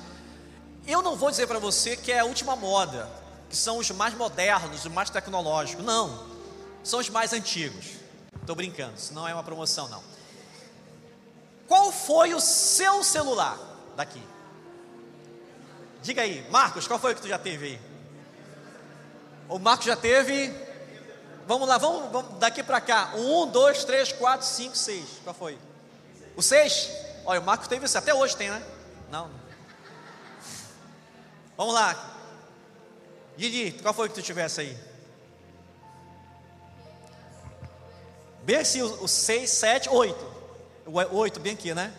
Eu 0.87 1.01
não 1.01 1.15
vou 1.17 1.29
dizer 1.29 1.45
para 1.45 1.59
você 1.59 1.97
que 1.97 2.11
é 2.11 2.19
a 2.19 2.25
última 2.25 2.55
moda, 2.55 3.09
que 3.49 3.55
são 3.55 3.77
os 3.77 3.91
mais 3.91 4.13
modernos, 4.13 4.85
os 4.85 4.91
mais 4.91 5.09
tecnológicos. 5.09 5.83
Não, 5.83 6.25
são 6.83 6.99
os 6.99 7.09
mais 7.09 7.33
antigos. 7.33 7.85
Estou 8.39 8.55
brincando, 8.55 8.93
isso 8.95 9.13
não 9.13 9.27
é 9.27 9.33
uma 9.33 9.43
promoção, 9.43 9.89
não. 9.89 10.01
Qual 11.67 11.91
foi 11.91 12.33
o 12.33 12.39
seu 12.39 13.03
celular 13.03 13.57
daqui? 13.97 14.21
Diga 16.01 16.21
aí, 16.21 16.47
Marcos, 16.49 16.87
qual 16.87 16.99
foi 16.99 17.11
o 17.11 17.15
que 17.15 17.23
tu 17.23 17.27
já 17.27 17.39
teve 17.39 17.65
aí? 17.65 17.81
O 19.49 19.59
Marcos 19.59 19.85
já 19.85 19.95
teve. 19.95 20.64
Vamos 21.47 21.67
lá, 21.67 21.77
vamos, 21.77 22.11
vamos 22.11 22.39
daqui 22.39 22.63
para 22.63 22.81
cá. 22.81 23.11
Um, 23.15 23.45
dois, 23.47 23.83
três, 23.83 24.11
quatro, 24.11 24.47
cinco, 24.47 24.75
seis. 24.75 25.05
Qual 25.23 25.35
foi? 25.35 25.57
O 26.35 26.41
seis? 26.41 26.89
Olha, 27.23 27.39
o 27.39 27.43
Marcos 27.43 27.67
teve 27.67 27.85
isso. 27.85 27.97
Até 27.97 28.13
hoje 28.13 28.35
tem, 28.35 28.49
né? 28.49 28.63
Não. 29.11 29.29
Vamos 31.55 31.73
lá. 31.73 32.13
Didi, 33.37 33.79
qual 33.81 33.93
foi 33.93 34.09
que 34.09 34.15
tu 34.15 34.21
tivesse 34.21 34.61
aí? 34.61 34.77
Bem 38.43 38.57
assim, 38.57 38.81
o 38.81 39.07
seis, 39.07 39.49
sete, 39.51 39.89
oito. 39.89 40.33
O 40.85 41.17
oito, 41.17 41.39
bem 41.39 41.53
aqui, 41.53 41.73
né? 41.73 41.93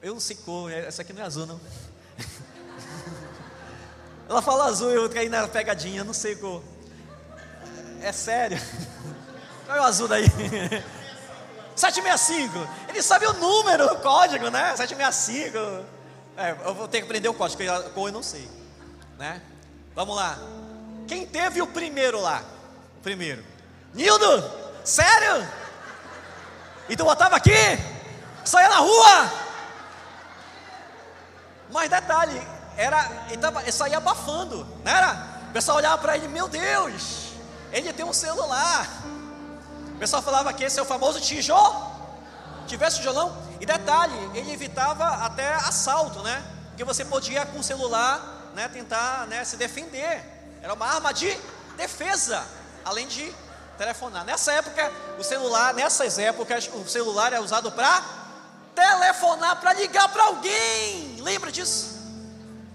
Eu 0.00 0.14
não 0.14 0.20
sei 0.20 0.36
cor, 0.36 0.70
essa 0.70 1.02
aqui 1.02 1.12
não 1.12 1.22
é 1.22 1.24
azul, 1.24 1.46
não. 1.46 1.60
Ela 4.28 4.42
fala 4.42 4.66
azul, 4.66 4.90
eu 4.90 5.08
caí 5.10 5.28
na 5.28 5.48
pegadinha, 5.48 6.04
não 6.04 6.12
sei 6.12 6.36
cor. 6.36 6.62
É 8.02 8.12
sério? 8.12 8.58
É 9.68 9.80
o 9.80 9.82
azul 9.82 10.08
daí? 10.08 10.24
765. 11.76 12.66
Ele 12.88 13.02
sabe 13.02 13.26
o 13.26 13.34
número, 13.34 13.84
o 13.92 13.96
código, 14.00 14.48
né? 14.48 14.74
765. 14.74 15.84
É, 16.38 16.56
eu 16.64 16.74
vou 16.74 16.88
ter 16.88 17.00
que 17.00 17.04
aprender 17.04 17.28
o 17.28 17.34
código, 17.34 17.62
porque 17.62 18.08
eu 18.08 18.12
não 18.12 18.22
sei. 18.22 18.48
Né? 19.18 19.42
Vamos 19.94 20.16
lá. 20.16 20.38
Quem 21.06 21.26
teve 21.26 21.60
o 21.60 21.66
primeiro 21.66 22.18
lá? 22.18 22.42
Primeiro. 23.02 23.44
Nildo? 23.92 24.50
Sério? 24.84 25.46
E 26.88 26.96
tu 26.96 27.04
botava 27.04 27.36
aqui? 27.36 27.50
Saia 28.44 28.68
na 28.70 28.78
rua? 28.78 29.32
Mas 31.70 31.90
detalhe, 31.90 32.40
era, 32.76 33.06
ele, 33.28 33.36
tava, 33.36 33.62
ele 33.62 33.72
saía 33.72 33.98
abafando, 33.98 34.66
não 34.84 34.90
era? 34.90 35.26
O 35.50 35.52
pessoal 35.52 35.76
olhava 35.76 35.98
para 35.98 36.16
ele, 36.16 36.28
meu 36.28 36.48
Deus, 36.48 37.27
ele 37.72 37.92
tem 37.92 38.04
um 38.04 38.12
celular. 38.12 38.86
O 39.94 39.98
pessoal 39.98 40.22
falava 40.22 40.52
que 40.52 40.64
esse 40.64 40.78
é 40.78 40.82
o 40.82 40.86
famoso 40.86 41.20
tijolo. 41.20 41.90
Tivesse 42.66 42.98
tijolão. 42.98 43.36
E 43.60 43.66
detalhe, 43.66 44.14
ele 44.34 44.52
evitava 44.52 45.04
até 45.24 45.54
assalto, 45.54 46.22
né? 46.22 46.44
Porque 46.68 46.84
você 46.84 47.04
podia 47.04 47.44
com 47.46 47.58
o 47.58 47.64
celular, 47.64 48.52
né, 48.54 48.68
tentar, 48.68 49.26
né, 49.26 49.44
se 49.44 49.56
defender. 49.56 50.22
Era 50.62 50.74
uma 50.74 50.86
arma 50.86 51.12
de 51.12 51.36
defesa, 51.76 52.44
além 52.84 53.06
de 53.08 53.34
telefonar. 53.76 54.24
Nessa 54.24 54.52
época, 54.52 54.92
o 55.18 55.24
celular, 55.24 55.74
nessas 55.74 56.18
épocas, 56.18 56.70
o 56.72 56.86
celular 56.88 57.32
é 57.32 57.40
usado 57.40 57.72
para 57.72 58.02
telefonar, 58.74 59.60
para 59.60 59.72
ligar 59.72 60.08
para 60.08 60.24
alguém. 60.24 61.16
Lembra 61.20 61.50
disso? 61.50 61.98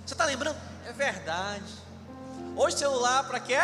Você 0.05 0.13
está 0.13 0.25
lembrando? 0.25 0.57
É 0.85 0.91
verdade. 0.91 1.63
Hoje 2.55 2.77
celular 2.77 3.23
para 3.23 3.39
quê? 3.39 3.59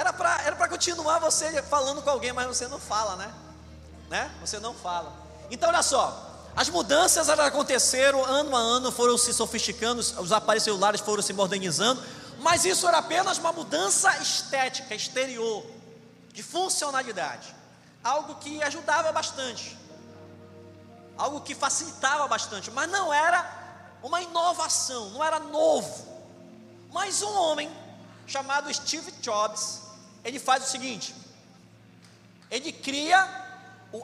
Era 0.00 0.14
para 0.14 0.42
era 0.46 0.56
continuar 0.66 1.18
você 1.18 1.62
falando 1.64 2.00
com 2.00 2.08
alguém, 2.08 2.32
mas 2.32 2.46
você 2.46 2.66
não 2.66 2.80
fala, 2.80 3.16
né? 3.16 3.30
né? 4.08 4.30
Você 4.40 4.58
não 4.58 4.72
fala. 4.72 5.12
Então, 5.50 5.68
olha 5.68 5.82
só. 5.82 6.26
As 6.56 6.70
mudanças 6.70 7.28
aconteceram 7.28 8.24
ano 8.24 8.56
a 8.56 8.58
ano, 8.58 8.90
foram 8.90 9.18
se 9.18 9.34
sofisticando, 9.34 10.00
os 10.00 10.32
aparelhos 10.32 10.64
celulares 10.64 11.02
foram 11.02 11.22
se 11.22 11.34
modernizando, 11.34 12.02
mas 12.38 12.64
isso 12.64 12.88
era 12.88 12.96
apenas 12.96 13.36
uma 13.36 13.52
mudança 13.52 14.10
estética, 14.16 14.94
exterior, 14.94 15.66
de 16.32 16.42
funcionalidade. 16.42 17.54
Algo 18.02 18.36
que 18.36 18.62
ajudava 18.62 19.12
bastante, 19.12 19.78
algo 21.18 21.42
que 21.42 21.54
facilitava 21.54 22.26
bastante, 22.26 22.70
mas 22.70 22.90
não 22.90 23.12
era 23.12 23.98
uma 24.02 24.22
inovação, 24.22 25.10
não 25.10 25.22
era 25.22 25.38
novo. 25.38 26.08
Mas 26.90 27.20
um 27.20 27.36
homem 27.38 27.70
chamado 28.26 28.72
Steve 28.72 29.12
Jobs, 29.20 29.89
ele 30.24 30.38
faz 30.38 30.64
o 30.64 30.66
seguinte: 30.66 31.14
ele 32.50 32.72
cria 32.72 33.28
o 33.92 34.02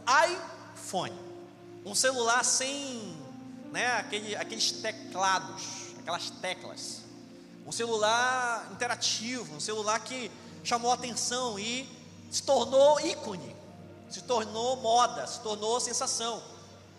iPhone, 0.74 1.18
um 1.84 1.94
celular 1.94 2.44
sem 2.44 3.16
né, 3.70 3.96
aquele, 3.98 4.36
aqueles 4.36 4.70
teclados, 4.72 5.94
aquelas 5.98 6.30
teclas, 6.30 7.02
um 7.66 7.72
celular 7.72 8.68
interativo, 8.72 9.54
um 9.54 9.60
celular 9.60 10.00
que 10.00 10.30
chamou 10.62 10.92
atenção 10.92 11.58
e 11.58 11.88
se 12.30 12.42
tornou 12.42 13.00
ícone, 13.00 13.54
se 14.08 14.22
tornou 14.22 14.76
moda, 14.76 15.26
se 15.26 15.40
tornou 15.40 15.78
sensação. 15.80 16.42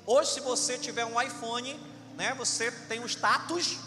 Hoje, 0.05 0.31
se 0.31 0.39
você 0.39 0.77
tiver 0.77 1.05
um 1.05 1.21
iPhone, 1.21 1.77
né, 2.15 2.33
você 2.35 2.71
tem 2.71 2.99
um 2.99 3.05
status 3.05 3.77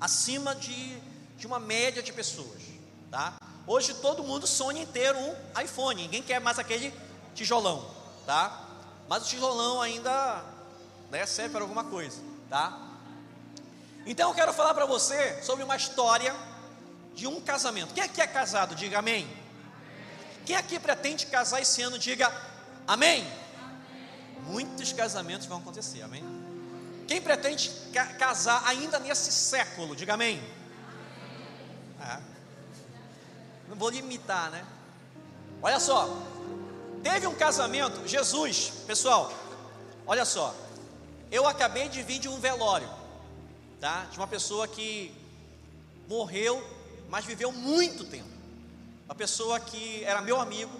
acima 0.00 0.54
de, 0.54 0.98
de 1.38 1.46
uma 1.46 1.58
média 1.58 2.02
de 2.02 2.12
pessoas, 2.12 2.62
tá? 3.10 3.34
Hoje 3.66 3.94
todo 3.94 4.22
mundo 4.22 4.46
sonha 4.46 4.82
em 4.82 4.86
ter 4.86 5.14
um 5.16 5.34
iPhone, 5.60 6.02
ninguém 6.02 6.22
quer 6.22 6.40
mais 6.40 6.58
aquele 6.58 6.94
tijolão, 7.34 7.84
tá? 8.24 8.64
Mas 9.08 9.24
o 9.24 9.26
tijolão 9.26 9.82
ainda 9.82 10.44
né, 11.10 11.26
serve 11.26 11.50
para 11.50 11.62
alguma 11.62 11.84
coisa, 11.84 12.22
tá? 12.48 12.80
Então 14.06 14.30
eu 14.30 14.34
quero 14.34 14.52
falar 14.52 14.72
para 14.72 14.86
você 14.86 15.42
sobre 15.42 15.64
uma 15.64 15.76
história 15.76 16.34
de 17.14 17.26
um 17.26 17.40
casamento. 17.40 17.92
Quem 17.92 18.04
aqui 18.04 18.20
é 18.20 18.26
casado? 18.26 18.76
Diga 18.76 19.00
amém. 19.00 19.28
Quem 20.44 20.54
aqui 20.54 20.78
pretende 20.78 21.26
casar 21.26 21.60
esse 21.60 21.82
ano? 21.82 21.98
Diga 21.98 22.32
amém. 22.86 23.26
Muitos 24.44 24.92
casamentos 24.92 25.48
vão 25.48 25.58
acontecer, 25.58 26.02
amém? 26.02 26.22
Quem 27.08 27.20
pretende 27.20 27.68
ca 27.92 28.06
casar 28.14 28.62
ainda 28.64 29.00
nesse 29.00 29.32
século? 29.32 29.96
Diga 29.96 30.14
amém. 30.14 30.40
É. 32.00 32.35
Não 33.68 33.76
vou 33.76 33.90
limitar, 33.90 34.50
né? 34.50 34.64
Olha 35.62 35.80
só. 35.80 36.08
Teve 37.02 37.26
um 37.26 37.34
casamento, 37.34 38.06
Jesus, 38.06 38.72
pessoal, 38.86 39.32
olha 40.06 40.24
só. 40.24 40.54
Eu 41.30 41.46
acabei 41.46 41.88
de 41.88 42.02
vir 42.02 42.18
de 42.18 42.28
um 42.28 42.38
velório, 42.40 42.88
tá? 43.80 44.06
De 44.10 44.16
uma 44.18 44.26
pessoa 44.26 44.66
que 44.66 45.14
morreu, 46.08 46.64
mas 47.08 47.24
viveu 47.24 47.52
muito 47.52 48.04
tempo. 48.04 48.28
Uma 49.04 49.14
pessoa 49.14 49.60
que 49.60 50.02
era 50.04 50.20
meu 50.20 50.40
amigo, 50.40 50.72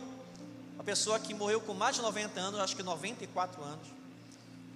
uma 0.75 0.85
pessoa 0.85 1.19
que 1.19 1.33
morreu 1.33 1.61
com 1.61 1.75
mais 1.75 1.97
de 1.97 2.03
90 2.03 2.41
anos, 2.41 2.61
acho 2.61 2.75
que 2.75 2.83
94 2.83 3.63
anos. 3.63 3.87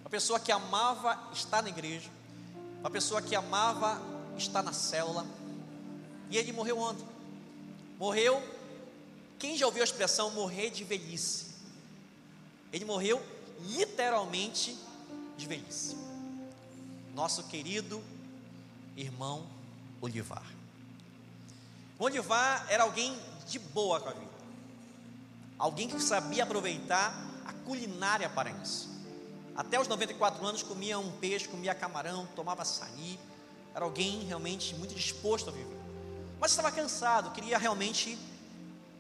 Uma 0.01 0.11
pessoa 0.11 0.39
que 0.39 0.53
amava 0.53 1.19
estar 1.33 1.63
na 1.63 1.69
igreja, 1.69 2.09
uma 2.81 2.91
pessoa 2.91 3.21
que 3.21 3.35
amava 3.35 4.01
estar 4.37 4.63
na 4.63 4.73
célula. 4.73 5.27
E 6.31 6.37
ele 6.37 6.53
morreu 6.53 6.79
ontem. 6.79 7.05
Morreu, 8.01 8.43
quem 9.39 9.59
já 9.59 9.67
ouviu 9.67 9.83
a 9.83 9.85
expressão 9.85 10.31
morrer 10.31 10.71
de 10.71 10.85
velhice? 10.85 11.49
Ele 12.73 12.87
morreu 12.87 13.23
literalmente 13.61 14.75
de 15.37 15.47
velhice. 15.47 15.95
Nosso 17.15 17.43
querido 17.45 18.03
irmão 18.97 19.47
Olivar. 20.01 20.51
Olivar 21.99 22.65
era 22.71 22.85
alguém 22.85 23.15
de 23.47 23.59
boa 23.59 24.01
com 24.01 24.09
a 24.09 24.13
vida. 24.13 24.31
Alguém 25.59 25.87
que 25.87 26.01
sabia 26.01 26.45
aproveitar 26.45 27.15
a 27.45 27.53
culinária 27.53 28.31
paraense. 28.31 28.89
Até 29.55 29.79
os 29.79 29.87
94 29.87 30.43
anos 30.47 30.63
comia 30.63 30.99
um 30.99 31.13
peixe, 31.19 31.47
comia 31.47 31.75
camarão, 31.75 32.27
tomava 32.35 32.63
açaí. 32.63 33.21
Era 33.75 33.85
alguém 33.85 34.25
realmente 34.25 34.75
muito 34.75 34.95
disposto 34.95 35.51
a 35.51 35.53
viver 35.53 35.80
mas 36.41 36.53
estava 36.53 36.73
cansado, 36.73 37.31
queria 37.33 37.59
realmente 37.59 38.19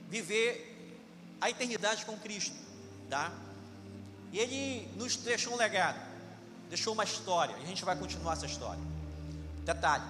viver 0.08 0.70
a 1.40 1.48
eternidade 1.48 2.04
com 2.04 2.16
Cristo, 2.18 2.54
tá? 3.08 3.32
E 4.30 4.38
ele 4.38 4.92
nos 4.94 5.16
deixou 5.16 5.54
um 5.54 5.56
legado, 5.56 5.98
deixou 6.68 6.92
uma 6.92 7.04
história, 7.04 7.56
e 7.58 7.62
a 7.62 7.66
gente 7.66 7.84
vai 7.84 7.96
continuar 7.96 8.34
essa 8.34 8.44
história. 8.44 8.82
Detalhe: 9.64 10.04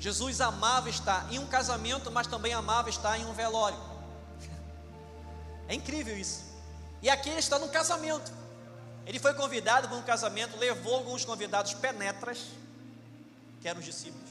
Jesus 0.00 0.40
amava 0.40 0.90
estar 0.90 1.32
em 1.32 1.38
um 1.38 1.46
casamento, 1.46 2.10
mas 2.10 2.26
também 2.26 2.52
amava 2.52 2.90
estar 2.90 3.16
em 3.18 3.24
um 3.24 3.32
velório. 3.32 3.78
É 5.66 5.74
incrível 5.74 6.14
isso. 6.14 6.44
E 7.00 7.08
aqui 7.08 7.30
ele 7.30 7.38
está 7.38 7.58
num 7.58 7.68
casamento. 7.68 8.30
Ele 9.06 9.18
foi 9.18 9.32
convidado 9.32 9.88
para 9.88 9.96
um 9.96 10.02
casamento, 10.02 10.58
levou 10.58 10.96
alguns 10.96 11.24
convidados 11.24 11.72
penetras, 11.72 12.48
que 13.62 13.68
eram 13.68 13.80
os 13.80 13.86
discípulos, 13.86 14.28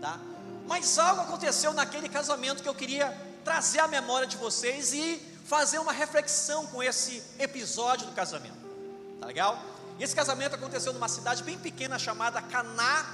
tá? 0.00 0.18
Mas 0.66 0.98
algo 0.98 1.22
aconteceu 1.22 1.72
naquele 1.72 2.08
casamento 2.08 2.62
que 2.62 2.68
eu 2.68 2.74
queria 2.74 3.16
trazer 3.44 3.80
à 3.80 3.88
memória 3.88 4.26
de 4.26 4.36
vocês 4.36 4.92
e 4.92 5.20
fazer 5.44 5.78
uma 5.78 5.92
reflexão 5.92 6.66
com 6.66 6.82
esse 6.82 7.22
episódio 7.38 8.06
do 8.06 8.12
casamento. 8.12 8.56
Tá 9.20 9.26
legal? 9.26 9.58
Esse 10.00 10.14
casamento 10.14 10.54
aconteceu 10.54 10.92
numa 10.92 11.08
cidade 11.08 11.42
bem 11.42 11.58
pequena 11.58 11.98
chamada 11.98 12.40
Caná 12.42 13.06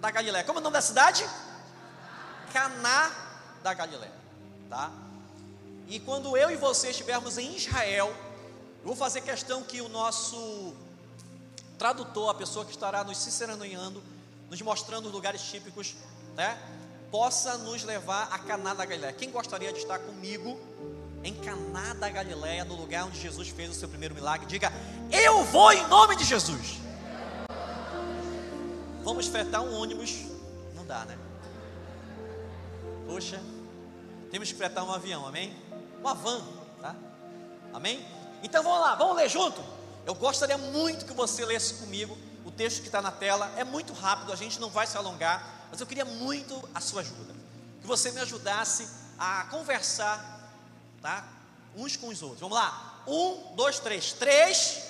da 0.00 0.10
Galiléia. 0.10 0.44
Como 0.44 0.58
é 0.58 0.60
o 0.60 0.62
nome 0.62 0.74
da 0.74 0.82
cidade? 0.82 1.28
Caná 2.52 3.10
da 3.62 3.74
Galiléia, 3.74 4.12
tá? 4.68 4.90
E 5.88 5.98
quando 5.98 6.36
eu 6.36 6.50
e 6.50 6.56
você 6.56 6.90
estivermos 6.90 7.36
em 7.36 7.56
Israel, 7.56 8.14
eu 8.80 8.86
vou 8.86 8.96
fazer 8.96 9.22
questão 9.22 9.62
que 9.62 9.80
o 9.80 9.88
nosso 9.88 10.74
tradutor, 11.78 12.30
a 12.30 12.34
pessoa 12.34 12.64
que 12.64 12.70
estará 12.70 13.02
nos 13.02 13.18
ciceranoiando, 13.18 14.02
nos 14.48 14.60
mostrando 14.62 15.06
os 15.06 15.12
lugares 15.12 15.42
típicos, 15.42 15.96
né? 16.36 16.58
Possa 17.10 17.58
nos 17.58 17.82
levar 17.82 18.28
a 18.30 18.38
Caná 18.38 18.72
da 18.72 18.84
Galileia. 18.84 19.12
Quem 19.12 19.30
gostaria 19.30 19.72
de 19.72 19.80
estar 19.80 19.98
comigo 19.98 20.58
em 21.24 21.34
Caná 21.34 21.92
da 21.94 22.08
Galileia, 22.08 22.64
no 22.64 22.76
lugar 22.76 23.04
onde 23.04 23.20
Jesus 23.20 23.48
fez 23.48 23.70
o 23.70 23.74
seu 23.74 23.88
primeiro 23.88 24.14
milagre? 24.14 24.46
Diga: 24.46 24.72
Eu 25.10 25.44
vou 25.44 25.72
em 25.72 25.86
nome 25.88 26.16
de 26.16 26.24
Jesus. 26.24 26.78
Vamos 29.02 29.26
fretar 29.26 29.62
um 29.62 29.74
ônibus? 29.74 30.26
Não 30.74 30.84
dá, 30.84 31.04
né? 31.04 31.18
Poxa, 33.06 33.42
temos 34.30 34.52
que 34.52 34.56
fretar 34.56 34.84
um 34.84 34.92
avião, 34.92 35.26
amém? 35.26 35.56
Uma 36.00 36.14
van, 36.14 36.42
tá? 36.80 36.94
Amém? 37.72 38.06
Então 38.42 38.62
vamos 38.62 38.80
lá, 38.80 38.94
vamos 38.94 39.16
ler 39.16 39.28
junto. 39.28 39.60
Eu 40.06 40.14
gostaria 40.14 40.56
muito 40.56 41.04
que 41.04 41.12
você 41.12 41.44
lesse 41.44 41.74
comigo 41.74 42.16
o 42.44 42.50
texto 42.50 42.80
que 42.80 42.86
está 42.86 43.02
na 43.02 43.10
tela. 43.10 43.52
É 43.56 43.64
muito 43.64 43.92
rápido, 43.92 44.32
a 44.32 44.36
gente 44.36 44.60
não 44.60 44.70
vai 44.70 44.86
se 44.86 44.96
alongar 44.96 45.59
mas 45.70 45.80
eu 45.80 45.86
queria 45.86 46.04
muito 46.04 46.68
a 46.74 46.80
sua 46.80 47.02
ajuda. 47.02 47.34
Que 47.80 47.86
você 47.86 48.10
me 48.10 48.20
ajudasse 48.20 48.88
a 49.18 49.44
conversar, 49.50 50.52
tá? 51.00 51.26
Uns 51.76 51.96
com 51.96 52.08
os 52.08 52.22
outros. 52.22 52.40
Vamos 52.40 52.56
lá? 52.56 53.02
Um, 53.06 53.54
dois, 53.54 53.78
três. 53.78 54.12
Três. 54.12 54.89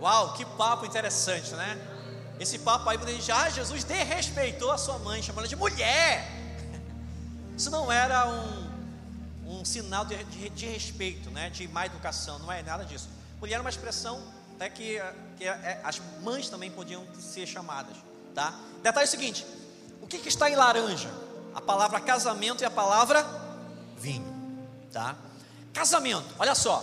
Uau, 0.00 0.32
que 0.32 0.44
papo 0.44 0.86
interessante, 0.86 1.52
né? 1.54 1.78
Esse 2.38 2.58
papo 2.58 2.88
aí, 2.88 2.96
quando 2.96 3.10
a 3.10 3.12
gente, 3.12 3.30
ah, 3.30 3.50
Jesus 3.50 3.84
desrespeitou 3.84 4.72
a 4.72 4.78
sua 4.78 4.98
mãe, 4.98 5.22
chamando 5.22 5.40
ela 5.40 5.48
de 5.48 5.56
mulher. 5.56 6.26
Isso 7.54 7.70
não 7.70 7.92
era 7.92 8.26
um, 8.26 9.58
um 9.60 9.64
sinal 9.64 10.06
de, 10.06 10.16
de, 10.24 10.48
de, 10.48 10.66
respeito, 10.66 11.30
né? 11.30 11.50
De 11.50 11.68
má 11.68 11.84
educação, 11.84 12.38
não 12.38 12.50
é 12.50 12.62
nada 12.62 12.82
disso. 12.82 13.10
Mulher 13.38 13.56
é 13.56 13.60
uma 13.60 13.68
expressão 13.68 14.22
até 14.54 14.70
que, 14.70 14.98
que 15.36 15.44
é, 15.44 15.48
é, 15.48 15.80
as 15.84 16.00
mães 16.22 16.48
também 16.48 16.70
podiam 16.70 17.06
ser 17.18 17.46
chamadas, 17.46 17.96
tá? 18.34 18.54
Detalhe 18.82 19.06
seguinte: 19.06 19.46
o 20.00 20.06
que, 20.06 20.18
que 20.18 20.28
está 20.28 20.48
em 20.48 20.56
laranja? 20.56 21.10
A 21.54 21.60
palavra 21.60 22.00
casamento 22.00 22.62
e 22.62 22.64
a 22.64 22.70
palavra 22.70 23.26
vinho, 23.98 24.24
tá? 24.90 25.14
Casamento, 25.74 26.34
olha 26.38 26.54
só. 26.54 26.82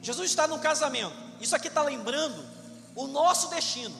Jesus 0.00 0.28
está 0.28 0.48
no 0.48 0.58
casamento. 0.58 1.21
Isso 1.42 1.56
aqui 1.56 1.66
está 1.66 1.82
lembrando 1.82 2.44
o 2.94 3.08
nosso 3.08 3.48
destino. 3.48 3.94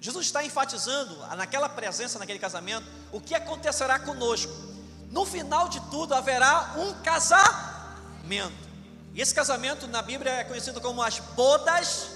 Jesus 0.00 0.26
está 0.26 0.44
enfatizando 0.44 1.16
naquela 1.36 1.68
presença, 1.68 2.18
naquele 2.18 2.38
casamento, 2.38 2.86
o 3.10 3.20
que 3.20 3.34
acontecerá 3.34 3.98
conosco. 3.98 4.52
No 5.10 5.24
final 5.24 5.68
de 5.68 5.80
tudo 5.90 6.14
haverá 6.14 6.74
um 6.76 6.92
casamento. 7.02 8.70
E 9.14 9.20
esse 9.20 9.34
casamento 9.34 9.86
na 9.86 10.02
Bíblia 10.02 10.32
é 10.32 10.44
conhecido 10.44 10.80
como 10.80 11.02
as 11.02 11.18
bodas 11.18 12.10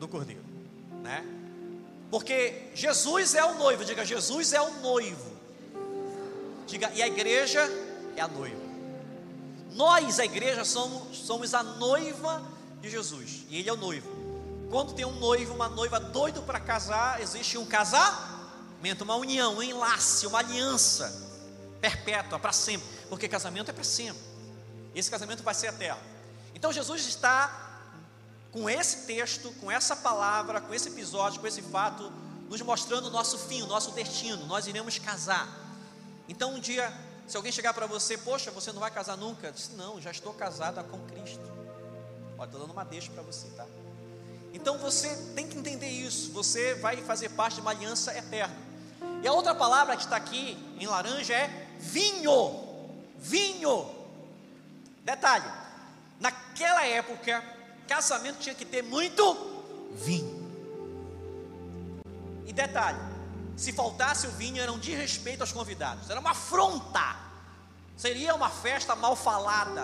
do 0.00 0.08
Cordeiro, 0.08 0.44
né? 1.02 1.24
Porque 2.10 2.70
Jesus 2.74 3.34
é 3.34 3.44
o 3.44 3.54
noivo, 3.54 3.84
diga 3.84 4.04
Jesus 4.04 4.52
é 4.52 4.60
o 4.60 4.70
noivo. 4.80 5.32
Diga, 6.66 6.90
e 6.94 7.02
a 7.02 7.06
igreja 7.06 7.60
é 8.16 8.20
a 8.20 8.28
noiva. 8.28 8.62
Nós, 9.72 10.18
a 10.18 10.24
igreja, 10.24 10.64
somos, 10.64 11.18
somos 11.18 11.52
a 11.52 11.62
noiva 11.62 12.53
de 12.84 12.90
Jesus, 12.90 13.44
e 13.48 13.58
ele 13.58 13.68
é 13.68 13.72
o 13.72 13.76
noivo. 13.76 14.08
Quando 14.70 14.92
tem 14.92 15.04
um 15.04 15.18
noivo, 15.18 15.54
uma 15.54 15.68
noiva 15.68 15.98
doido 15.98 16.42
para 16.42 16.60
casar, 16.60 17.20
existe 17.20 17.56
um 17.56 17.64
casamento, 17.64 19.02
uma 19.02 19.16
união, 19.16 19.56
um 19.56 19.62
enlace, 19.62 20.26
uma 20.26 20.38
aliança 20.38 21.24
perpétua 21.80 22.38
para 22.38 22.52
sempre, 22.52 22.86
porque 23.08 23.28
casamento 23.28 23.70
é 23.70 23.74
para 23.74 23.84
sempre. 23.84 24.22
Esse 24.94 25.10
casamento 25.10 25.42
vai 25.42 25.54
ser 25.54 25.68
eterno. 25.68 26.00
Então 26.54 26.72
Jesus 26.72 27.06
está 27.06 27.80
com 28.52 28.70
esse 28.70 29.06
texto, 29.06 29.52
com 29.60 29.70
essa 29.70 29.96
palavra, 29.96 30.60
com 30.60 30.72
esse 30.72 30.88
episódio, 30.88 31.40
com 31.40 31.46
esse 31.46 31.60
fato, 31.60 32.12
nos 32.48 32.60
mostrando 32.60 33.08
o 33.08 33.10
nosso 33.10 33.38
fim, 33.38 33.62
o 33.62 33.66
nosso 33.66 33.90
destino. 33.92 34.46
Nós 34.46 34.66
iremos 34.66 34.98
casar. 34.98 35.48
Então 36.28 36.54
um 36.54 36.60
dia, 36.60 36.92
se 37.26 37.36
alguém 37.36 37.52
chegar 37.52 37.74
para 37.74 37.86
você, 37.86 38.16
poxa, 38.16 38.50
você 38.50 38.72
não 38.72 38.80
vai 38.80 38.90
casar 38.90 39.16
nunca, 39.16 39.50
diz, 39.50 39.70
não, 39.76 40.00
já 40.00 40.10
estou 40.10 40.32
casada 40.32 40.82
com 40.84 40.98
Cristo. 41.06 41.53
Olha, 42.38 42.46
estou 42.46 42.60
dando 42.60 42.72
uma 42.72 42.84
deixa 42.84 43.10
para 43.12 43.22
você, 43.22 43.48
tá? 43.50 43.66
Então 44.52 44.78
você 44.78 45.08
tem 45.34 45.48
que 45.48 45.58
entender 45.58 45.88
isso. 45.88 46.32
Você 46.32 46.74
vai 46.74 46.96
fazer 47.02 47.30
parte 47.30 47.56
de 47.56 47.60
uma 47.60 47.70
aliança 47.70 48.16
eterna. 48.16 48.56
E 49.22 49.26
a 49.26 49.32
outra 49.32 49.54
palavra 49.54 49.96
que 49.96 50.04
está 50.04 50.16
aqui 50.16 50.56
em 50.78 50.86
laranja 50.86 51.34
é 51.34 51.68
vinho. 51.78 52.62
Vinho. 53.18 53.90
Detalhe: 55.02 55.50
naquela 56.20 56.86
época, 56.86 57.42
casamento 57.86 58.38
tinha 58.38 58.54
que 58.54 58.64
ter 58.64 58.82
muito 58.82 59.22
vinho. 59.92 60.44
E 62.46 62.52
detalhe: 62.52 62.98
se 63.56 63.72
faltasse 63.72 64.26
o 64.26 64.30
vinho, 64.30 64.60
era 64.60 64.72
um 64.72 64.78
desrespeito 64.78 65.42
aos 65.42 65.52
convidados, 65.52 66.10
era 66.10 66.20
uma 66.20 66.30
afronta. 66.30 67.16
Seria 67.96 68.34
uma 68.34 68.50
festa 68.50 68.96
mal 68.96 69.14
falada 69.14 69.82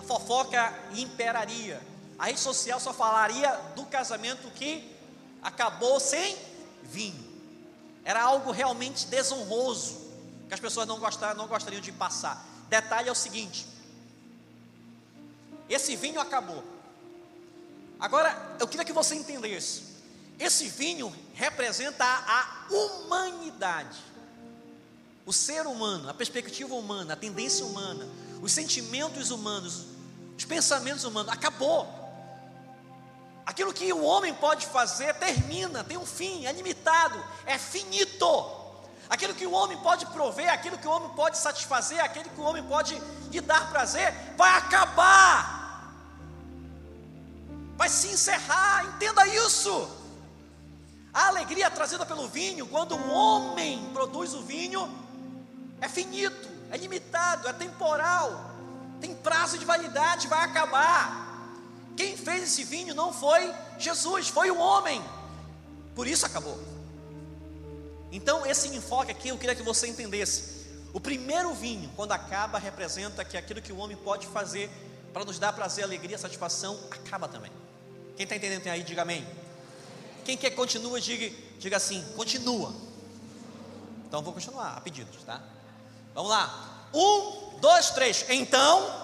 a 0.00 0.02
fofoca 0.02 0.74
imperaria. 0.96 1.78
A 2.18 2.26
rede 2.26 2.40
social 2.40 2.80
só 2.80 2.92
falaria 2.92 3.52
do 3.76 3.84
casamento 3.84 4.50
que 4.50 4.90
acabou 5.42 6.00
sem 6.00 6.38
vinho. 6.82 7.28
Era 8.02 8.22
algo 8.22 8.50
realmente 8.50 9.06
desonroso, 9.08 10.00
que 10.48 10.54
as 10.54 10.60
pessoas 10.60 10.88
não, 10.88 10.98
não 11.36 11.46
gostariam 11.46 11.82
de 11.82 11.92
passar. 11.92 12.42
Detalhe 12.70 13.10
é 13.10 13.12
o 13.12 13.14
seguinte: 13.14 13.66
esse 15.68 15.94
vinho 15.96 16.18
acabou. 16.18 16.64
Agora, 17.98 18.56
eu 18.58 18.66
queria 18.66 18.86
que 18.86 18.92
você 18.92 19.14
entendesse: 19.14 19.82
esse 20.38 20.66
vinho 20.68 21.14
representa 21.34 22.06
a 22.06 22.66
humanidade, 22.70 23.98
o 25.26 25.32
ser 25.32 25.66
humano, 25.66 26.08
a 26.08 26.14
perspectiva 26.14 26.74
humana, 26.74 27.12
a 27.12 27.16
tendência 27.16 27.66
humana, 27.66 28.08
os 28.40 28.52
sentimentos 28.52 29.30
humanos, 29.30 29.89
os 30.40 30.44
pensamentos 30.46 31.04
humanos. 31.04 31.32
Acabou. 31.32 31.86
Aquilo 33.44 33.72
que 33.72 33.92
o 33.92 34.02
homem 34.02 34.32
pode 34.34 34.66
fazer 34.66 35.14
termina, 35.14 35.84
tem 35.84 35.98
um 35.98 36.06
fim, 36.06 36.46
é 36.46 36.52
limitado, 36.52 37.22
é 37.44 37.58
finito. 37.58 38.26
Aquilo 39.08 39.34
que 39.34 39.46
o 39.46 39.52
homem 39.52 39.76
pode 39.78 40.06
prover, 40.06 40.50
aquilo 40.50 40.78
que 40.78 40.86
o 40.86 40.90
homem 40.90 41.10
pode 41.10 41.36
satisfazer, 41.36 42.00
aquilo 42.02 42.30
que 42.30 42.40
o 42.40 42.44
homem 42.44 42.62
pode 42.62 42.94
lhe 43.30 43.40
dar 43.40 43.68
prazer, 43.70 44.14
vai 44.36 44.56
acabar, 44.56 45.92
vai 47.76 47.88
se 47.88 48.08
encerrar. 48.08 48.84
Entenda 48.84 49.26
isso. 49.26 49.96
A 51.12 51.26
alegria 51.26 51.70
trazida 51.70 52.06
pelo 52.06 52.28
vinho, 52.28 52.66
quando 52.68 52.94
o 52.94 53.10
homem 53.10 53.90
produz 53.92 54.32
o 54.32 54.42
vinho, 54.42 54.88
é 55.80 55.88
finito, 55.88 56.48
é 56.70 56.76
limitado, 56.76 57.48
é 57.48 57.52
temporal 57.52 58.49
tem 59.00 59.14
prazo 59.14 59.58
de 59.58 59.64
validade, 59.64 60.28
vai 60.28 60.44
acabar. 60.44 61.30
Quem 61.96 62.16
fez 62.16 62.44
esse 62.44 62.64
vinho 62.64 62.94
não 62.94 63.12
foi 63.12 63.52
Jesus, 63.78 64.28
foi 64.28 64.50
o 64.50 64.58
homem. 64.58 65.02
Por 65.94 66.06
isso 66.06 66.24
acabou. 66.24 66.58
Então, 68.12 68.44
esse 68.44 68.68
enfoque 68.68 69.12
aqui 69.12 69.28
eu 69.28 69.38
queria 69.38 69.54
que 69.54 69.62
você 69.62 69.86
entendesse. 69.86 70.60
O 70.92 71.00
primeiro 71.00 71.54
vinho, 71.54 71.90
quando 71.94 72.12
acaba, 72.12 72.58
representa 72.58 73.24
que 73.24 73.36
aquilo 73.36 73.62
que 73.62 73.72
o 73.72 73.76
homem 73.78 73.96
pode 73.96 74.26
fazer 74.26 74.70
para 75.12 75.24
nos 75.24 75.38
dar 75.38 75.52
prazer, 75.52 75.84
alegria, 75.84 76.18
satisfação, 76.18 76.78
acaba 76.90 77.28
também. 77.28 77.52
Quem 78.16 78.24
está 78.24 78.36
entendendo 78.36 78.66
aí, 78.66 78.82
diga 78.82 79.02
amém. 79.02 79.26
Quem 80.24 80.36
quer 80.36 80.50
continua, 80.50 81.00
diga, 81.00 81.34
diga 81.58 81.76
assim, 81.76 82.04
continua. 82.16 82.74
Então 84.06 84.22
vou 84.22 84.32
continuar 84.32 84.76
a 84.76 84.80
pedidos, 84.80 85.22
tá? 85.24 85.40
Vamos 86.14 86.30
lá. 86.30 86.88
Um, 86.92 87.49
dois, 87.60 87.90
três. 87.90 88.24
Então. 88.28 88.98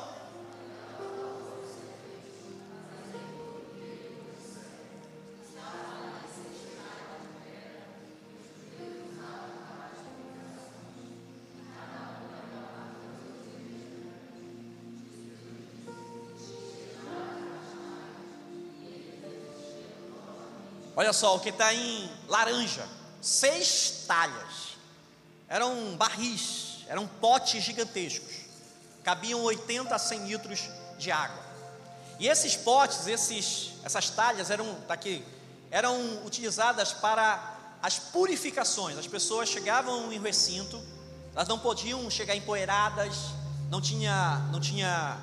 Olha 20.98 21.12
só 21.12 21.36
o 21.36 21.40
que 21.40 21.50
está 21.50 21.74
em 21.74 22.10
laranja: 22.26 22.88
seis 23.20 24.04
talhas. 24.08 24.76
Eram 25.48 25.94
barris, 25.96 26.84
eram 26.88 27.06
potes 27.06 27.62
gigantescos 27.62 28.45
cabiam 29.06 29.40
80 29.44 29.94
a 29.94 29.98
100 30.00 30.26
litros 30.26 30.68
de 30.98 31.12
água. 31.12 31.40
E 32.18 32.26
esses 32.26 32.56
potes, 32.56 33.06
esses, 33.06 33.74
essas 33.84 34.10
talhas 34.10 34.50
eram, 34.50 34.74
tá 34.88 34.94
aqui, 34.94 35.24
eram 35.70 36.24
utilizadas 36.24 36.92
para 36.92 37.54
as 37.80 38.00
purificações. 38.00 38.98
As 38.98 39.06
pessoas 39.06 39.48
chegavam 39.48 40.12
em 40.12 40.18
recinto, 40.18 40.82
elas 41.36 41.46
não 41.46 41.56
podiam 41.56 42.10
chegar 42.10 42.34
empoeiradas, 42.34 43.16
não 43.70 43.80
tinha, 43.80 44.38
não 44.50 44.58
tinha 44.58 45.16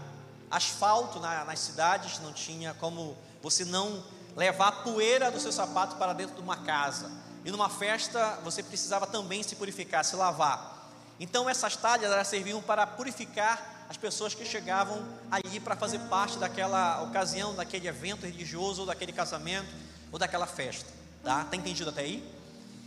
asfalto 0.49 1.19
na, 1.19 1.43
nas 1.43 1.59
cidades, 1.59 2.19
não 2.19 2.31
tinha 2.31 2.73
como 2.75 3.17
você 3.41 3.65
não 3.65 4.01
levar 4.33 4.69
a 4.69 4.71
poeira 4.71 5.29
do 5.29 5.41
seu 5.41 5.51
sapato 5.51 5.97
para 5.97 6.13
dentro 6.13 6.35
de 6.35 6.41
uma 6.41 6.55
casa. 6.55 7.11
E 7.43 7.51
numa 7.51 7.67
festa 7.67 8.39
você 8.45 8.63
precisava 8.63 9.05
também 9.05 9.43
se 9.43 9.57
purificar, 9.57 10.05
se 10.05 10.15
lavar. 10.15 10.89
Então 11.19 11.49
essas 11.49 11.75
talhas 11.75 12.09
elas 12.09 12.29
serviam 12.29 12.61
para 12.61 12.87
purificar 12.87 13.72
as 13.93 13.97
pessoas 13.97 14.33
que 14.33 14.43
chegavam 14.43 15.05
ali 15.29 15.59
para 15.59 15.75
fazer 15.75 15.99
parte 16.09 16.39
daquela 16.39 17.03
ocasião, 17.03 17.53
daquele 17.53 17.87
evento 17.87 18.25
religioso, 18.25 18.81
ou 18.81 18.87
daquele 18.87 19.13
casamento, 19.13 19.69
ou 20.11 20.17
daquela 20.17 20.47
festa. 20.47 20.89
Tá? 21.23 21.43
Tá 21.43 21.55
entendido 21.55 21.91
até 21.91 22.01
aí? 22.01 22.27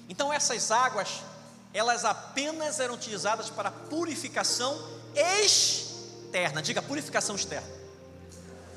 Então 0.08 0.32
essas 0.32 0.72
águas, 0.72 1.22
elas 1.72 2.04
apenas 2.04 2.80
eram 2.80 2.94
utilizadas 2.94 3.48
para 3.48 3.70
purificação 3.70 4.76
externa. 5.14 6.60
Diga 6.60 6.82
purificação 6.82 7.36
externa. 7.36 7.68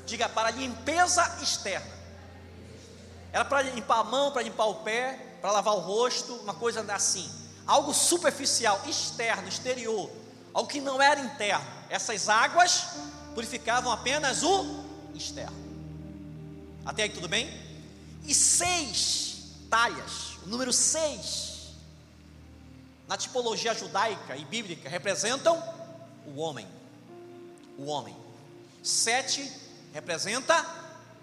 Diga 0.06 0.28
para 0.28 0.52
limpeza 0.52 1.36
externa. 1.42 1.90
Era 3.32 3.44
para 3.44 3.62
limpar 3.62 3.98
a 3.98 4.04
mão, 4.04 4.30
para 4.30 4.42
limpar 4.42 4.66
o 4.66 4.76
pé, 4.76 5.18
para 5.40 5.50
lavar 5.50 5.74
o 5.74 5.80
rosto, 5.80 6.32
uma 6.36 6.54
coisa 6.54 6.80
assim. 6.94 7.28
Algo 7.66 7.92
superficial, 7.92 8.80
externo, 8.86 9.48
exterior. 9.48 10.08
Algo 10.54 10.70
que 10.70 10.80
não 10.80 11.02
era 11.02 11.20
interno. 11.20 11.79
Essas 11.90 12.28
águas 12.28 12.84
purificavam 13.34 13.90
apenas 13.90 14.44
o 14.44 14.84
externo. 15.12 15.58
Até 16.86 17.02
aí 17.02 17.10
tudo 17.10 17.28
bem? 17.28 17.50
E 18.24 18.32
seis 18.32 19.56
talhas, 19.68 20.38
o 20.44 20.48
número 20.48 20.72
seis, 20.72 21.70
na 23.08 23.16
tipologia 23.16 23.74
judaica 23.74 24.36
e 24.36 24.44
bíblica, 24.44 24.88
representam 24.88 25.60
o 26.26 26.38
homem. 26.38 26.66
O 27.76 27.86
homem. 27.86 28.16
Sete 28.84 29.50
representa 29.92 30.64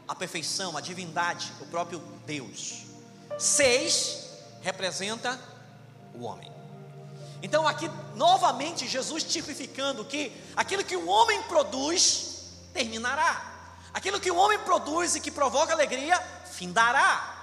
a 0.05 0.13
perfeição, 0.13 0.75
a 0.75 0.81
divindade, 0.81 1.49
o 1.61 1.65
próprio 1.67 1.99
Deus. 2.25 2.83
Seis 3.39 4.27
representa 4.61 5.39
o 6.13 6.23
homem. 6.23 6.56
Então, 7.41 7.67
aqui 7.67 7.89
novamente, 8.15 8.87
Jesus 8.87 9.23
tipificando 9.23 10.03
que 10.03 10.31
aquilo 10.55 10.83
que 10.83 10.95
o 10.95 11.07
homem 11.07 11.41
produz 11.43 12.51
terminará, 12.73 13.69
aquilo 13.93 14.19
que 14.19 14.31
o 14.31 14.35
homem 14.35 14.59
produz 14.59 15.15
e 15.15 15.19
que 15.19 15.29
provoca 15.29 15.73
alegria 15.73 16.19
findará, 16.51 17.35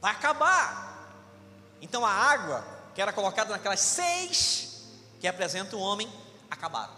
vai 0.00 0.12
acabar. 0.12 0.88
Então, 1.80 2.04
a 2.04 2.10
água 2.10 2.64
que 2.94 3.00
era 3.00 3.12
colocada 3.12 3.50
naquelas 3.50 3.80
seis 3.80 4.82
que 5.20 5.26
representam 5.26 5.78
o 5.78 5.82
homem 5.82 6.10
acabaram. 6.50 6.92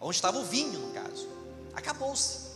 Onde 0.00 0.16
estava 0.16 0.38
o 0.38 0.44
vinho, 0.44 0.78
no 0.78 0.92
caso, 0.92 1.28
acabou-se. 1.74 2.48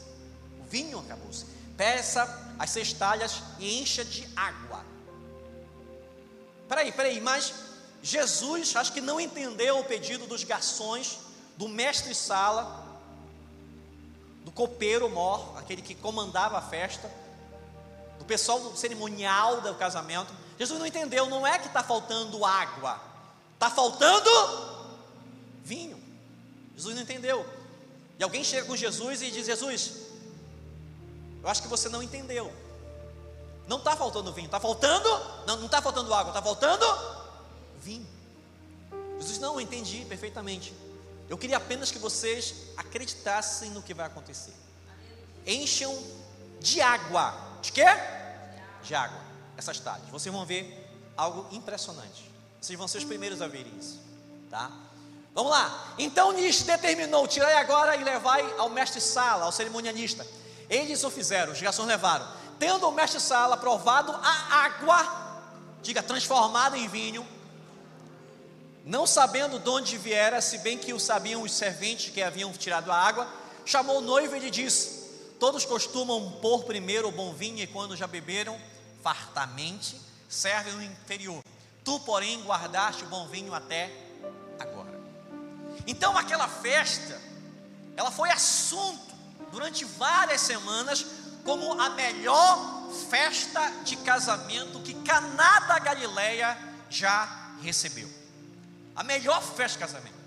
O 0.60 0.64
vinho 0.68 0.98
acabou-se. 1.00 1.44
Peça 1.76 2.54
as 2.58 2.70
seis 2.70 2.92
talhas 2.92 3.42
e 3.58 3.80
encha 3.80 4.04
de 4.04 4.28
água. 4.36 4.84
Peraí, 6.68 6.92
peraí, 6.92 7.20
mas 7.20 7.52
Jesus 8.02 8.74
acho 8.74 8.92
que 8.92 9.00
não 9.00 9.20
entendeu 9.20 9.78
o 9.78 9.84
pedido 9.84 10.26
dos 10.26 10.42
garçons, 10.42 11.20
do 11.56 11.68
mestre 11.68 12.14
sala, 12.14 12.84
do 14.44 14.50
copeiro 14.50 15.08
mor, 15.08 15.56
aquele 15.56 15.80
que 15.80 15.94
comandava 15.94 16.58
a 16.58 16.62
festa, 16.62 17.08
do 18.18 18.24
pessoal 18.24 18.58
do 18.58 18.76
cerimonial 18.76 19.60
do 19.60 19.74
casamento. 19.76 20.32
Jesus 20.58 20.78
não 20.78 20.86
entendeu, 20.86 21.26
não 21.26 21.46
é 21.46 21.58
que 21.58 21.68
está 21.68 21.82
faltando 21.82 22.44
água, 22.44 23.00
está 23.54 23.70
faltando 23.70 24.30
vinho. 25.62 26.02
Jesus 26.74 26.96
não 26.96 27.02
entendeu. 27.02 27.46
E 28.18 28.24
alguém 28.24 28.42
chega 28.42 28.66
com 28.66 28.76
Jesus 28.76 29.22
e 29.22 29.30
diz: 29.30 29.46
Jesus, 29.46 29.92
eu 31.40 31.48
acho 31.48 31.62
que 31.62 31.68
você 31.68 31.88
não 31.88 32.02
entendeu. 32.02 32.52
Não 33.68 33.78
está 33.78 33.94
faltando 33.94 34.32
vinho, 34.32 34.46
está 34.46 34.58
faltando, 34.58 35.08
não 35.46 35.66
está 35.66 35.80
faltando 35.80 36.12
água, 36.12 36.30
está 36.30 36.42
faltando 36.42 36.84
vinho. 37.82 38.06
Jesus, 39.18 39.38
não, 39.38 39.60
entendi 39.60 40.04
perfeitamente. 40.06 40.74
Eu 41.28 41.38
queria 41.38 41.56
apenas 41.56 41.90
que 41.90 41.98
vocês 41.98 42.54
acreditassem 42.76 43.70
no 43.70 43.82
que 43.82 43.94
vai 43.94 44.06
acontecer. 44.06 44.54
Encham 45.46 45.96
de 46.60 46.80
água. 46.80 47.34
De 47.60 47.72
quê? 47.72 47.86
De 48.82 48.94
água. 48.94 49.20
Essas 49.56 49.78
talhas. 49.78 50.08
Vocês 50.08 50.34
vão 50.34 50.44
ver 50.44 50.88
algo 51.16 51.46
impressionante. 51.54 52.30
Vocês 52.60 52.78
vão 52.78 52.86
ser 52.86 52.98
os 52.98 53.04
primeiros 53.04 53.42
a 53.42 53.48
verem 53.48 53.72
isso. 53.78 54.00
Tá? 54.50 54.70
Vamos 55.34 55.50
lá. 55.50 55.94
Então 55.98 56.32
Nish 56.32 56.62
determinou: 56.62 57.26
tirai 57.26 57.54
agora 57.54 57.96
e 57.96 58.04
levai 58.04 58.54
ao 58.58 58.68
mestre 58.68 59.00
Sala, 59.00 59.44
ao 59.44 59.52
cerimonialista. 59.52 60.26
Eles 60.68 61.02
o 61.04 61.10
fizeram, 61.10 61.52
os 61.52 61.60
garçons 61.60 61.86
levaram. 61.86 62.26
Tendo 62.58 62.88
o 62.88 62.92
mestre 62.92 63.20
Sala 63.20 63.56
provado 63.56 64.12
a 64.12 64.64
água, 64.64 65.42
diga 65.82 66.02
transformada 66.02 66.78
em 66.78 66.88
vinho, 66.88 67.26
não 68.84 69.06
sabendo 69.06 69.58
de 69.58 69.68
onde 69.68 69.96
viera, 69.96 70.40
se 70.40 70.58
bem 70.58 70.76
que 70.76 70.92
o 70.92 70.98
sabiam 70.98 71.42
os 71.42 71.52
serventes 71.52 72.12
que 72.12 72.22
haviam 72.22 72.52
tirado 72.52 72.90
a 72.90 72.96
água, 72.96 73.28
chamou 73.64 73.98
o 73.98 74.00
noivo 74.00 74.34
e 74.34 74.40
lhe 74.40 74.50
disse: 74.50 75.02
Todos 75.38 75.64
costumam 75.64 76.32
pôr 76.40 76.64
primeiro 76.64 77.08
o 77.08 77.12
bom 77.12 77.32
vinho 77.32 77.62
e 77.62 77.66
quando 77.66 77.96
já 77.96 78.06
beberam 78.06 78.58
fartamente, 79.02 80.00
servem 80.28 80.74
o 80.74 80.82
inferior. 80.82 81.42
Tu, 81.84 82.00
porém, 82.00 82.42
guardaste 82.42 83.04
o 83.04 83.08
bom 83.08 83.26
vinho 83.28 83.54
até 83.54 83.90
agora. 84.58 85.00
Então, 85.86 86.16
aquela 86.16 86.48
festa, 86.48 87.20
ela 87.96 88.10
foi 88.10 88.30
assunto 88.30 89.12
durante 89.50 89.84
várias 89.84 90.40
semanas 90.40 91.04
como 91.44 91.80
a 91.80 91.90
melhor 91.90 92.88
festa 93.10 93.60
de 93.84 93.96
casamento 93.96 94.80
que 94.80 94.94
Caná 94.94 95.60
da 95.60 95.78
Galileia 95.78 96.56
já 96.88 97.52
recebeu. 97.60 98.21
A 98.94 99.02
melhor 99.02 99.42
festa 99.42 99.78
de 99.78 99.84
casamento, 99.86 100.18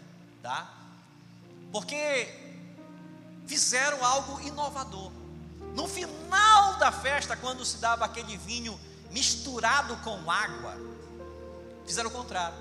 tá? 0.41 0.73
Porque 1.71 2.27
fizeram 3.45 4.03
algo 4.03 4.41
inovador. 4.41 5.11
No 5.75 5.87
final 5.87 6.75
da 6.77 6.91
festa, 6.91 7.35
quando 7.35 7.65
se 7.65 7.77
dava 7.77 8.05
aquele 8.05 8.37
vinho 8.37 8.79
misturado 9.11 9.95
com 9.97 10.29
água, 10.29 10.77
fizeram 11.85 12.09
o 12.09 12.13
contrário. 12.13 12.57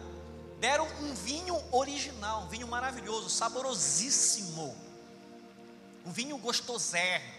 Deram 0.60 0.86
um 1.00 1.14
vinho 1.14 1.60
original, 1.72 2.42
um 2.42 2.48
vinho 2.48 2.66
maravilhoso, 2.66 3.30
saborosíssimo. 3.30 4.76
Um 6.04 6.12
vinho 6.12 6.36
gostosérrimo, 6.36 7.32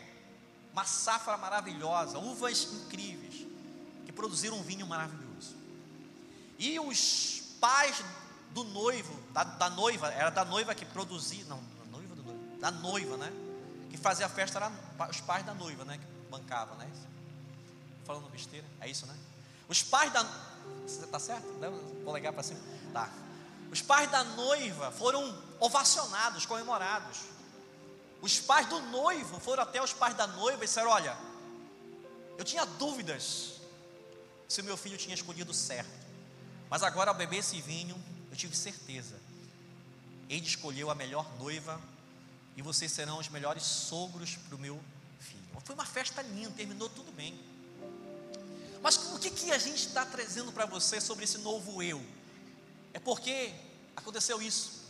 uma 0.73 0.85
safra 0.85 1.37
maravilhosa, 1.37 2.17
uvas 2.17 2.63
incríveis, 2.63 3.45
que 4.05 4.11
produziram 4.11 4.57
um 4.57 4.63
vinho 4.63 4.87
maravilhoso. 4.87 5.55
E 6.57 6.79
os 6.79 7.43
pais 7.59 8.03
do 8.55 8.63
noivo, 8.63 9.13
da, 9.33 9.43
da, 9.43 9.69
noiva, 9.69 10.07
era 10.13 10.29
da 10.29 10.45
noiva 10.45 10.73
que 10.73 10.85
produzia, 10.85 11.43
não, 11.43 11.61
da 11.77 11.85
noiva 11.91 12.15
do 12.15 12.23
noivo, 12.23 12.57
da 12.57 12.71
noiva, 12.71 13.17
né? 13.17 13.33
Que 13.89 13.97
fazia 13.97 14.25
a 14.25 14.29
festa 14.29 14.57
era 14.57 14.71
os 15.09 15.19
pais 15.19 15.45
da 15.45 15.53
noiva, 15.53 15.83
né? 15.83 15.97
Que 15.97 16.31
bancavam, 16.31 16.77
né? 16.77 16.89
Falando 18.05 18.29
besteira, 18.29 18.65
é 18.79 18.87
isso, 18.89 19.05
né? 19.07 19.17
Os 19.67 19.83
pais 19.83 20.11
da. 20.13 20.23
Tá 21.11 21.19
certo? 21.19 21.45
Vou 22.05 22.15
ligar 22.15 22.31
para 22.31 22.43
cima. 22.43 22.61
Tá. 22.93 23.09
Os 23.69 23.81
pais 23.81 24.09
da 24.09 24.23
noiva 24.23 24.89
foram 24.89 25.37
ovacionados, 25.59 26.45
comemorados. 26.45 27.23
Os 28.21 28.39
pais 28.39 28.67
do 28.67 28.79
noivo 28.79 29.37
foram 29.41 29.63
até 29.63 29.83
os 29.83 29.91
pais 29.91 30.15
da 30.15 30.27
noiva 30.27 30.63
e 30.63 30.65
disseram: 30.65 30.91
Olha, 30.91 31.17
eu 32.37 32.45
tinha 32.45 32.65
dúvidas 32.65 33.55
se 34.47 34.61
o 34.61 34.63
meu 34.63 34.77
filho 34.77 34.97
tinha 34.97 35.13
escolhido 35.13 35.53
certo, 35.53 36.07
mas 36.69 36.83
agora 36.83 37.11
ao 37.11 37.15
beber 37.17 37.39
esse 37.39 37.59
vinho, 37.59 38.01
eu 38.35 38.37
tive 38.37 38.55
certeza. 38.55 39.15
Ele 40.29 40.45
escolheu 40.45 40.91
a 40.91 40.95
melhor 40.95 41.25
noiva 41.39 41.81
e 42.55 42.61
vocês 42.61 42.91
serão 42.91 43.17
os 43.17 43.29
melhores 43.29 43.63
sogros 43.63 44.35
para 44.35 44.55
o 44.55 44.59
meu 44.59 44.79
filho. 45.19 45.43
Foi 45.63 45.73
uma 45.73 45.85
festa 45.85 46.21
linda, 46.21 46.51
terminou 46.51 46.89
tudo 46.89 47.11
bem. 47.13 47.39
Mas 48.83 48.97
o 49.13 49.19
que, 49.19 49.31
que 49.31 49.51
a 49.51 49.57
gente 49.57 49.87
está 49.87 50.05
trazendo 50.05 50.51
para 50.51 50.65
você 50.65 50.99
sobre 50.99 51.23
esse 51.23 51.37
novo 51.39 51.81
eu? 51.81 52.03
É 52.93 52.99
porque 52.99 53.53
aconteceu 53.95 54.41
isso. 54.41 54.83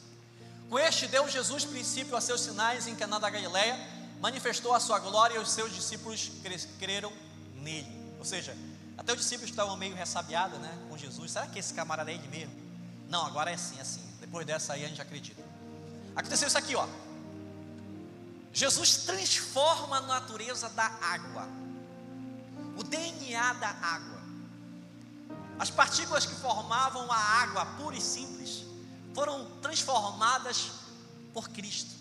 Com 0.69 0.79
este 0.79 1.07
deu 1.07 1.29
Jesus 1.29 1.63
princípio 1.63 2.15
a 2.17 2.21
seus 2.21 2.41
sinais 2.41 2.87
em 2.87 2.95
Caná 2.95 3.19
da 3.19 3.29
Galileia, 3.29 3.77
manifestou 4.19 4.73
a 4.73 4.79
sua 4.79 4.99
glória 4.99 5.35
e 5.35 5.37
os 5.37 5.51
seus 5.51 5.73
discípulos 5.73 6.31
creram 6.79 7.13
nele. 7.53 7.87
Ou 8.17 8.25
seja, 8.25 8.57
até 8.97 9.13
os 9.13 9.19
discípulos 9.19 9.51
estavam 9.51 9.77
meio 9.77 9.95
ressabiados 9.95 10.59
né, 10.59 10.85
com 10.89 10.97
Jesus. 10.97 11.31
Será 11.31 11.45
que 11.45 11.59
esse 11.59 11.73
camarada 11.73 12.11
é 12.11 12.15
ele 12.15 12.27
mesmo? 12.27 12.64
Não, 13.09 13.25
agora 13.25 13.51
é 13.51 13.53
assim, 13.53 13.77
é 13.77 13.81
assim. 13.81 14.01
Depois 14.19 14.45
dessa 14.45 14.73
aí 14.73 14.85
a 14.85 14.87
gente 14.87 15.01
acredita. 15.01 15.41
Aconteceu 16.15 16.47
isso 16.47 16.57
aqui, 16.57 16.75
ó. 16.75 16.87
Jesus 18.53 18.97
transforma 18.97 19.97
a 19.97 20.01
natureza 20.01 20.69
da 20.69 20.85
água, 20.85 21.47
o 22.77 22.83
DNA 22.83 23.53
da 23.53 23.69
água. 23.69 24.15
As 25.59 25.69
partículas 25.69 26.25
que 26.25 26.35
formavam 26.35 27.11
a 27.11 27.17
água 27.17 27.65
pura 27.77 27.95
e 27.95 28.01
simples 28.01 28.63
foram 29.13 29.45
transformadas 29.61 30.71
por 31.33 31.49
Cristo. 31.49 31.95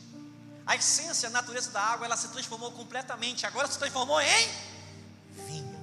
A 0.67 0.77
essência, 0.77 1.29
a 1.29 1.33
natureza 1.33 1.71
da 1.71 1.81
água, 1.81 2.07
ela 2.07 2.17
se 2.17 2.29
transformou 2.29 2.73
completamente. 2.73 3.47
Agora 3.47 3.69
se 3.69 3.79
transformou 3.79 4.21
em 4.21 4.49
vinho. 5.47 5.75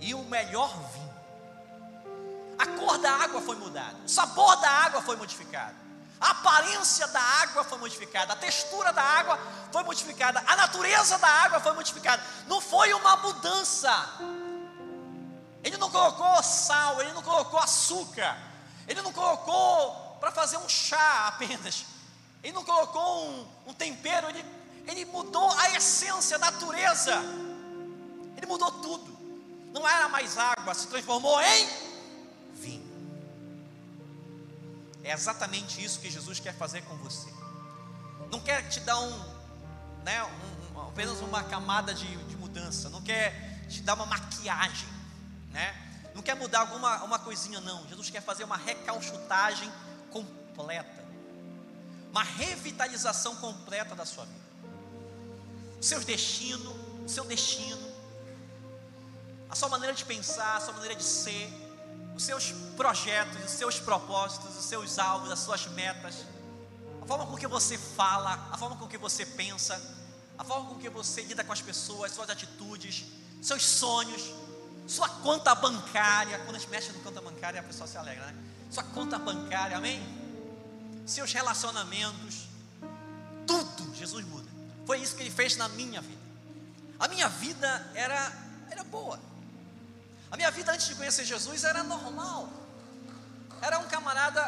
E 0.00 0.14
o 0.14 0.24
melhor 0.24 0.70
vinho 0.92 1.13
a 2.64 2.78
cor 2.78 2.98
da 2.98 3.12
água 3.12 3.40
foi 3.40 3.56
mudada, 3.56 3.96
o 4.04 4.08
sabor 4.08 4.56
da 4.56 4.70
água 4.70 5.02
foi 5.02 5.16
modificado, 5.16 5.76
a 6.20 6.30
aparência 6.30 7.06
da 7.08 7.20
água 7.20 7.62
foi 7.64 7.76
modificada, 7.78 8.32
a 8.32 8.36
textura 8.36 8.92
da 8.92 9.02
água 9.02 9.38
foi 9.70 9.82
modificada, 9.84 10.42
a 10.46 10.56
natureza 10.56 11.18
da 11.18 11.28
água 11.28 11.60
foi 11.60 11.72
modificada. 11.74 12.22
Não 12.46 12.60
foi 12.60 12.94
uma 12.94 13.16
mudança 13.16 13.90
Ele 15.62 15.76
não 15.76 15.90
colocou 15.90 16.42
sal, 16.42 17.00
ele 17.00 17.12
não 17.12 17.22
colocou 17.22 17.58
açúcar, 17.58 18.38
ele 18.86 19.02
não 19.02 19.12
colocou 19.12 20.16
para 20.20 20.30
fazer 20.30 20.56
um 20.58 20.68
chá 20.68 21.28
apenas, 21.28 21.84
ele 22.42 22.52
não 22.52 22.64
colocou 22.64 23.28
um, 23.28 23.48
um 23.66 23.74
tempero, 23.74 24.28
ele, 24.28 24.44
ele 24.86 25.04
mudou 25.06 25.50
a 25.58 25.70
essência, 25.70 26.36
a 26.36 26.38
natureza, 26.38 27.14
ele 28.36 28.46
mudou 28.46 28.70
tudo. 28.70 29.14
Não 29.72 29.86
era 29.88 30.08
mais 30.08 30.38
água, 30.38 30.72
se 30.74 30.86
transformou 30.86 31.40
em 31.40 31.83
É 35.04 35.12
exatamente 35.12 35.84
isso 35.84 36.00
que 36.00 36.10
Jesus 36.10 36.40
quer 36.40 36.54
fazer 36.54 36.82
com 36.82 36.96
você. 36.96 37.32
Não 38.32 38.40
quer 38.40 38.68
te 38.68 38.80
dar 38.80 38.98
um, 38.98 39.34
né, 40.02 40.24
um, 40.74 40.80
apenas 40.88 41.20
uma 41.20 41.44
camada 41.44 41.94
de, 41.94 42.16
de 42.24 42.36
mudança, 42.36 42.88
não 42.88 43.02
quer 43.02 43.64
te 43.68 43.80
dar 43.82 43.94
uma 43.94 44.06
maquiagem 44.06 44.94
né? 45.54 45.72
Não 46.14 46.20
quer 46.20 46.34
mudar 46.34 46.60
alguma 46.60 47.02
uma 47.04 47.18
coisinha, 47.18 47.60
não. 47.60 47.86
Jesus 47.88 48.10
quer 48.10 48.20
fazer 48.20 48.42
uma 48.44 48.56
recalchutagem 48.56 49.72
completa, 50.10 51.04
uma 52.10 52.24
revitalização 52.24 53.36
completa 53.36 53.94
da 53.94 54.04
sua 54.04 54.24
vida. 54.26 54.44
O 55.80 55.82
seu 55.82 56.00
destino, 56.00 56.72
o 57.04 57.08
seu 57.08 57.24
destino, 57.24 57.94
a 59.48 59.54
sua 59.54 59.68
maneira 59.68 59.94
de 59.94 60.04
pensar, 60.04 60.56
a 60.56 60.60
sua 60.60 60.74
maneira 60.74 60.96
de 60.96 61.04
ser, 61.04 61.48
os 62.14 62.22
seus 62.22 62.52
projetos, 62.76 63.44
os 63.44 63.50
seus 63.50 63.80
propósitos, 63.80 64.56
os 64.56 64.64
seus 64.64 64.98
alvos, 64.98 65.30
as 65.30 65.40
suas 65.40 65.66
metas, 65.68 66.24
a 67.02 67.06
forma 67.06 67.26
com 67.26 67.36
que 67.36 67.46
você 67.46 67.76
fala, 67.76 68.48
a 68.50 68.56
forma 68.56 68.76
com 68.76 68.86
que 68.86 68.96
você 68.96 69.26
pensa, 69.26 69.80
a 70.38 70.44
forma 70.44 70.70
com 70.70 70.76
que 70.76 70.88
você 70.88 71.22
lida 71.22 71.44
com 71.44 71.52
as 71.52 71.60
pessoas, 71.60 72.12
suas 72.12 72.30
atitudes, 72.30 73.04
seus 73.42 73.64
sonhos, 73.64 74.32
sua 74.86 75.08
conta 75.08 75.54
bancária, 75.54 76.38
quando 76.40 76.56
a 76.56 76.58
gente 76.58 76.70
mexe 76.70 76.92
no 76.92 77.00
conta 77.00 77.20
bancária, 77.20 77.60
a 77.60 77.62
pessoa 77.62 77.86
se 77.86 77.96
alegra, 77.96 78.26
né? 78.26 78.34
Sua 78.70 78.82
conta 78.82 79.18
bancária, 79.18 79.76
amém? 79.76 80.02
Seus 81.06 81.32
relacionamentos, 81.32 82.46
tudo 83.46 83.94
Jesus 83.94 84.24
muda. 84.26 84.48
Foi 84.86 84.98
isso 84.98 85.16
que 85.16 85.22
ele 85.22 85.30
fez 85.30 85.56
na 85.56 85.68
minha 85.68 86.00
vida. 86.00 86.22
A 86.98 87.08
minha 87.08 87.28
vida 87.28 87.90
era, 87.94 88.32
era 88.70 88.84
boa. 88.84 89.18
A 90.34 90.36
minha 90.36 90.50
vida 90.50 90.72
antes 90.72 90.88
de 90.88 90.96
conhecer 90.96 91.24
Jesus 91.24 91.62
era 91.62 91.84
normal. 91.84 92.48
Era 93.62 93.78
um 93.78 93.86
camarada 93.86 94.42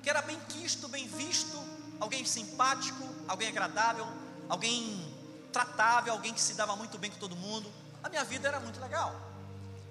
que 0.00 0.08
era 0.08 0.22
bem 0.22 0.38
quisto, 0.48 0.86
bem 0.86 1.08
visto, 1.08 1.60
alguém 1.98 2.24
simpático, 2.24 3.04
alguém 3.26 3.48
agradável, 3.48 4.06
alguém 4.48 5.12
tratável, 5.52 6.12
alguém 6.12 6.32
que 6.32 6.40
se 6.40 6.54
dava 6.54 6.76
muito 6.76 6.96
bem 6.98 7.10
com 7.10 7.18
todo 7.18 7.34
mundo. 7.34 7.68
A 8.00 8.08
minha 8.08 8.22
vida 8.22 8.46
era 8.46 8.60
muito 8.60 8.80
legal. 8.80 9.12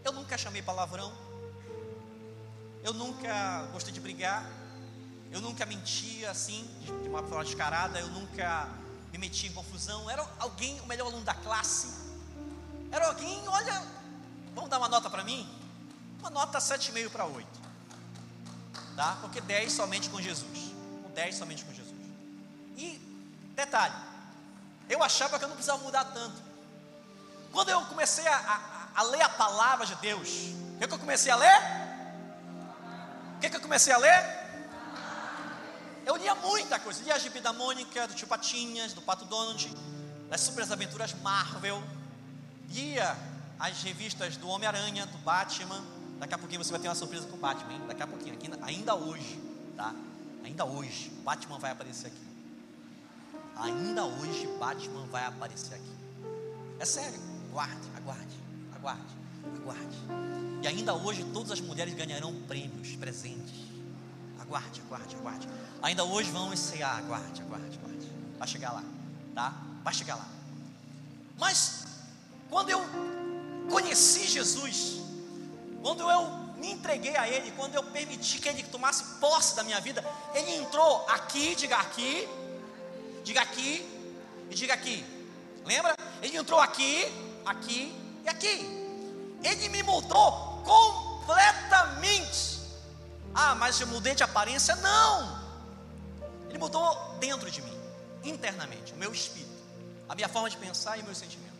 Eu 0.05 0.13
nunca 0.13 0.37
chamei 0.37 0.61
palavrão. 0.61 1.11
Eu 2.81 2.93
nunca 2.93 3.67
gostei 3.73 3.93
de 3.93 3.99
brigar. 3.99 4.49
Eu 5.29 5.41
nunca 5.41 5.65
mentia 5.65 6.31
assim, 6.31 6.65
de 7.03 7.09
uma 7.09 7.21
forma 7.21 7.43
descarada. 7.43 7.99
Eu 7.99 8.07
nunca 8.07 8.69
me 9.11 9.17
metia 9.17 9.49
em 9.49 9.53
confusão. 9.53 10.09
Era 10.09 10.25
alguém, 10.39 10.79
o 10.79 10.85
melhor 10.85 11.07
aluno 11.07 11.25
da 11.25 11.33
classe. 11.33 11.89
Era 12.93 13.07
alguém, 13.07 13.45
olha, 13.49 14.02
vamos 14.53 14.69
dar 14.69 14.77
uma 14.77 14.89
nota 14.89 15.09
para 15.09 15.23
mim? 15.23 15.47
Uma 16.19 16.29
nota 16.29 16.59
7,5 16.59 17.09
para 17.09 17.25
8. 17.25 17.47
Tá? 18.95 19.17
Porque 19.21 19.41
10 19.41 19.71
somente 19.71 20.09
com 20.09 20.21
Jesus. 20.21 20.73
Com 21.03 21.09
10 21.11 21.35
somente 21.35 21.65
com 21.65 21.73
Jesus. 21.73 21.93
E, 22.77 22.97
detalhe, 23.55 23.95
eu 24.89 25.03
achava 25.03 25.37
que 25.37 25.45
eu 25.45 25.49
não 25.49 25.55
precisava 25.55 25.83
mudar 25.83 26.05
tanto. 26.05 26.41
Quando 27.51 27.69
eu 27.69 27.81
comecei 27.85 28.27
a, 28.27 28.35
a 28.35 28.73
a 28.95 29.03
ler 29.03 29.21
a 29.21 29.29
palavra 29.29 29.85
de 29.85 29.95
Deus. 29.95 30.53
O 30.75 30.79
que, 30.79 30.87
que 30.87 30.93
eu 30.93 30.99
comecei 30.99 31.31
a 31.31 31.35
ler? 31.35 31.61
O 33.35 33.39
que, 33.39 33.49
que 33.49 33.55
eu 33.55 33.61
comecei 33.61 33.93
a 33.93 33.97
ler? 33.97 34.43
Eu 36.05 36.15
lia 36.17 36.35
muita 36.35 36.79
coisa, 36.79 37.01
lia 37.03 37.15
a 37.15 37.17
Gibi 37.17 37.39
da 37.39 37.53
Mônica, 37.53 38.07
do 38.07 38.13
Tio 38.13 38.27
Patinhas, 38.27 38.93
do 38.93 39.01
Pato 39.01 39.25
Donald, 39.25 39.73
das 40.29 40.41
Super 40.41 40.69
Aventuras 40.69 41.13
Marvel, 41.21 41.81
lia 42.69 43.15
as 43.63 43.81
revistas 43.81 44.37
do 44.37 44.47
Homem-Aranha, 44.47 45.05
do 45.05 45.17
Batman. 45.19 45.83
Daqui 46.19 46.33
a 46.33 46.37
pouquinho 46.37 46.63
você 46.63 46.71
vai 46.71 46.79
ter 46.79 46.87
uma 46.87 46.95
surpresa 46.95 47.27
com 47.27 47.35
o 47.35 47.39
Batman, 47.39 47.73
hein? 47.73 47.81
daqui 47.87 48.03
a 48.03 48.07
pouquinho, 48.07 48.35
aqui, 48.35 48.49
ainda 48.61 48.95
hoje, 48.95 49.39
tá? 49.75 49.93
Ainda 50.43 50.65
hoje, 50.65 51.09
Batman 51.23 51.57
vai 51.57 51.71
aparecer 51.71 52.07
aqui. 52.07 52.21
Ainda 53.55 54.05
hoje, 54.05 54.47
Batman 54.59 55.05
vai 55.07 55.25
aparecer 55.25 55.75
aqui. 55.75 55.93
É 56.79 56.85
sério, 56.85 57.19
aguarde, 57.49 57.89
aguarde 57.97 58.43
aguarde, 58.83 59.01
aguarde. 59.55 59.97
E 60.61 60.67
ainda 60.67 60.93
hoje 60.93 61.23
todas 61.31 61.51
as 61.51 61.61
mulheres 61.61 61.93
ganharão 61.93 62.33
prêmios, 62.47 62.95
presentes. 62.97 63.63
Aguarde, 64.39 64.81
aguarde, 64.81 65.15
aguarde. 65.15 65.47
Ainda 65.81 66.03
hoje 66.03 66.29
vamos 66.31 66.59
cear, 66.59 66.97
aguarde, 66.97 67.41
aguarde, 67.41 67.79
aguarde. 67.79 68.11
Vai 68.37 68.47
chegar 68.47 68.73
lá, 68.73 68.83
tá? 69.33 69.53
Vai 69.83 69.93
chegar 69.93 70.15
lá. 70.15 70.27
Mas 71.39 71.85
quando 72.49 72.69
eu 72.69 72.81
conheci 73.69 74.27
Jesus, 74.27 75.01
quando 75.81 76.09
eu 76.09 76.43
me 76.57 76.71
entreguei 76.71 77.15
a 77.17 77.27
Ele, 77.27 77.51
quando 77.51 77.75
eu 77.75 77.83
permiti 77.83 78.39
que 78.39 78.47
Ele 78.47 78.63
tomasse 78.63 79.03
posse 79.19 79.55
da 79.55 79.63
minha 79.63 79.79
vida, 79.81 80.03
Ele 80.33 80.55
entrou 80.55 81.05
aqui, 81.09 81.55
diga 81.55 81.77
aqui, 81.77 82.27
diga 83.23 83.41
aqui 83.41 83.85
e 84.49 84.55
diga 84.55 84.73
aqui. 84.73 85.05
Lembra? 85.65 85.95
Ele 86.21 86.37
entrou 86.37 86.59
aqui, 86.59 87.05
aqui 87.45 87.93
e 88.23 88.29
aqui, 88.29 88.83
ele 89.43 89.69
me 89.69 89.83
mudou 89.83 90.61
completamente. 90.63 92.61
Ah, 93.33 93.55
mas 93.55 93.79
eu 93.81 93.87
mudei 93.87 94.15
de 94.15 94.23
aparência? 94.23 94.75
Não. 94.77 95.43
Ele 96.49 96.57
mudou 96.57 97.17
dentro 97.19 97.49
de 97.49 97.61
mim, 97.61 97.77
internamente, 98.23 98.93
o 98.93 98.95
meu 98.95 99.11
espírito, 99.11 99.51
a 100.07 100.15
minha 100.15 100.29
forma 100.29 100.49
de 100.49 100.55
pensar 100.57 100.97
e 100.97 101.03
meus 101.03 101.17
sentimentos. 101.17 101.53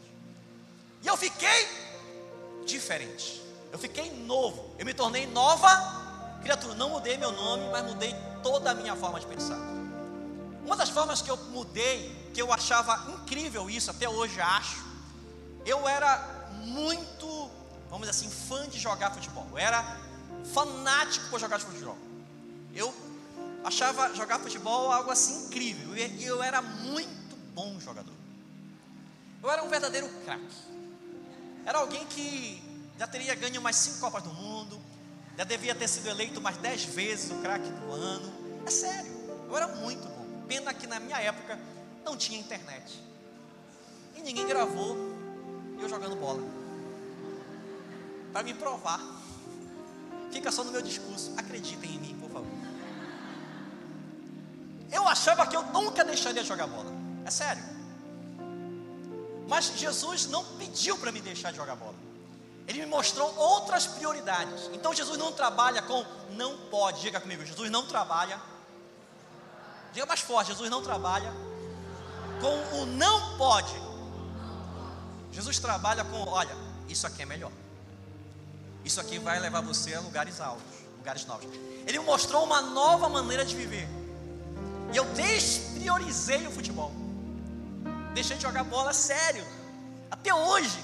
E 1.02 1.08
eu 1.08 1.18
fiquei 1.18 1.68
diferente. 2.65 3.41
Eu 3.71 3.80
fiquei 3.80 4.12
novo. 4.26 4.76
Eu 4.78 4.86
me 4.86 4.93
tornei 4.93 5.26
nova 5.28 6.04
criatura. 6.41 6.76
Não 6.76 6.89
mudei 6.89 7.17
meu 7.17 7.32
nome, 7.32 7.67
mas 7.71 7.84
mudei 7.86 8.15
toda 8.41 8.71
a 8.71 8.76
minha 8.76 8.95
forma 8.95 9.19
de 9.19 9.26
pensar. 9.26 9.58
Uma 10.65 10.76
das 10.76 10.89
formas 10.89 11.21
que 11.21 11.30
eu 11.30 11.38
mudei, 11.52 12.30
que 12.34 12.41
eu 12.41 12.52
achava 12.54 13.12
incrível 13.12 13.69
isso, 13.69 13.91
até 13.91 14.08
hoje 14.08 14.39
acho, 14.39 14.84
eu 15.65 15.88
era 15.88 16.49
muito, 16.63 17.28
vamos 17.89 18.08
dizer 18.08 18.12
assim, 18.12 18.30
fã 18.30 18.67
de 18.69 18.80
jogar 18.80 19.12
futebol. 19.12 19.47
Eu 19.52 19.58
era 19.58 19.84
fanático 20.54 21.30
por 21.30 21.39
jogar 21.39 21.60
futebol. 21.60 21.97
Eu 22.73 22.93
achava 23.63 24.13
jogar 24.13 24.39
futebol 24.39 24.91
algo 24.91 25.12
assim 25.12 25.45
incrível. 25.45 25.95
E 25.95 26.23
eu 26.23 26.41
era 26.41 26.62
muito 26.62 27.36
bom 27.54 27.80
jogador. 27.80 28.13
Eu 29.41 29.49
era 29.49 29.63
um 29.63 29.69
verdadeiro 29.69 30.08
craque. 30.23 30.73
Era 31.65 31.80
alguém 31.80 32.06
que 32.08 32.62
já 32.97 33.08
teria 33.08 33.36
ganho 33.36 33.62
mais 33.62 33.76
cinco 33.76 33.99
Copas 33.99 34.23
do 34.23 34.34
Mundo, 34.34 34.80
já 35.38 35.43
devia 35.43 35.73
ter 35.73 35.88
sido 35.88 36.08
eleito 36.08 36.39
mais 36.41 36.58
dez 36.58 36.84
vezes 36.84 37.32
o 37.32 37.36
craque 37.36 37.69
do 37.69 37.91
ano. 37.91 38.32
É 38.65 38.69
sério, 38.69 39.12
eu 39.47 39.58
era 39.58 39.67
muito 39.67 40.08
bom. 40.08 40.43
Pena 40.47 40.73
que 40.73 40.86
na 40.86 40.99
minha 40.99 41.17
época 41.17 41.60
não 42.04 42.15
tinha 42.15 42.39
internet. 42.39 43.02
E 44.15 44.21
ninguém 44.21 44.47
gravou 44.47 44.95
eu 45.80 45.89
jogando 45.89 46.15
bola. 46.15 46.41
Para 48.32 48.43
me 48.43 48.54
provar. 48.54 48.99
Fica 50.32 50.52
só 50.52 50.63
no 50.63 50.71
meu 50.71 50.82
discurso. 50.82 51.34
Acreditem 51.38 51.95
em 51.95 51.99
mim, 51.99 52.17
por 52.19 52.30
favor. 52.30 52.47
Eu 54.91 55.08
achava 55.08 55.45
que 55.47 55.56
eu 55.56 55.63
nunca 55.67 56.04
deixaria 56.04 56.41
de 56.41 56.47
jogar 56.47 56.67
bola. 56.67 56.91
É 57.26 57.32
sério. 57.32 57.63
Mas 59.54 59.66
Jesus 59.78 60.26
não 60.26 60.44
pediu 60.58 60.98
para 60.98 61.12
me 61.12 61.22
deixar 61.22 61.52
de 61.52 61.58
jogar 61.58 61.76
bola. 61.76 61.94
Ele 62.68 62.80
me 62.80 62.88
mostrou 62.88 63.32
outras 63.38 63.86
prioridades. 63.86 64.68
Então 64.74 64.91
Jesus 64.91 65.16
não 65.16 65.32
trabalha 65.32 65.80
com 65.84 66.04
não 66.32 66.58
pode. 66.72 67.01
Diga 67.01 67.22
comigo, 67.22 67.45
Jesus 67.45 67.70
não 67.70 67.86
trabalha. 67.86 68.41
Diga 69.93 70.08
mais 70.08 70.22
forte, 70.22 70.47
Jesus 70.47 70.72
não 70.72 70.82
trabalha 70.82 71.32
com 72.41 72.78
o 72.80 72.86
não 72.88 73.38
pode. 73.38 73.80
Jesus 75.32 75.60
trabalha 75.60 76.04
com, 76.04 76.28
olha, 76.30 76.58
isso 76.89 77.06
aqui 77.06 77.22
é 77.22 77.26
melhor. 77.28 77.51
Isso 78.84 78.99
aqui 78.99 79.20
vai 79.20 79.39
levar 79.39 79.62
você 79.62 79.93
a 79.93 79.99
lugares 79.99 80.41
altos, 80.41 80.64
lugares 80.97 81.28
novos. 81.28 81.45
Ele 81.86 81.99
me 81.99 82.06
mostrou 82.06 82.43
uma 82.43 82.60
nova 82.60 83.08
maneira 83.08 83.45
de 83.45 83.56
viver. 83.56 83.88
E 84.91 84.97
eu 84.97 85.06
despriorizei 85.14 86.47
o 86.47 86.51
futebol. 86.51 87.03
Deixei 88.14 88.38
de 88.38 88.43
jogar 88.43 88.64
bola 88.64 88.93
sério. 88.93 89.45
Até 90.11 90.34
hoje, 90.34 90.84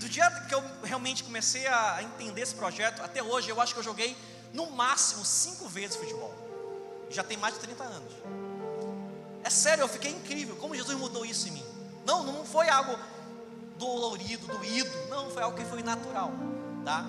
do 0.00 0.08
dia 0.08 0.30
que 0.48 0.54
eu 0.54 0.62
realmente 0.82 1.22
comecei 1.22 1.66
a 1.66 2.02
entender 2.02 2.40
esse 2.40 2.54
projeto, 2.54 3.02
até 3.02 3.22
hoje 3.22 3.50
eu 3.50 3.60
acho 3.60 3.74
que 3.74 3.80
eu 3.80 3.84
joguei 3.84 4.16
no 4.52 4.70
máximo 4.70 5.24
cinco 5.24 5.68
vezes 5.68 5.96
futebol. 5.96 6.34
Já 7.10 7.22
tem 7.22 7.36
mais 7.36 7.54
de 7.54 7.60
30 7.60 7.84
anos. 7.84 8.12
É 9.42 9.50
sério, 9.50 9.82
eu 9.82 9.88
fiquei 9.88 10.10
incrível. 10.10 10.56
Como 10.56 10.74
Jesus 10.74 10.96
mudou 10.98 11.24
isso 11.24 11.48
em 11.48 11.52
mim. 11.52 11.64
Não, 12.06 12.22
não 12.22 12.44
foi 12.44 12.68
algo 12.68 12.98
dolorido, 13.78 14.46
doído. 14.46 14.90
Não, 15.08 15.30
foi 15.30 15.42
algo 15.42 15.56
que 15.56 15.64
foi 15.64 15.82
natural, 15.82 16.32
tá? 16.84 17.04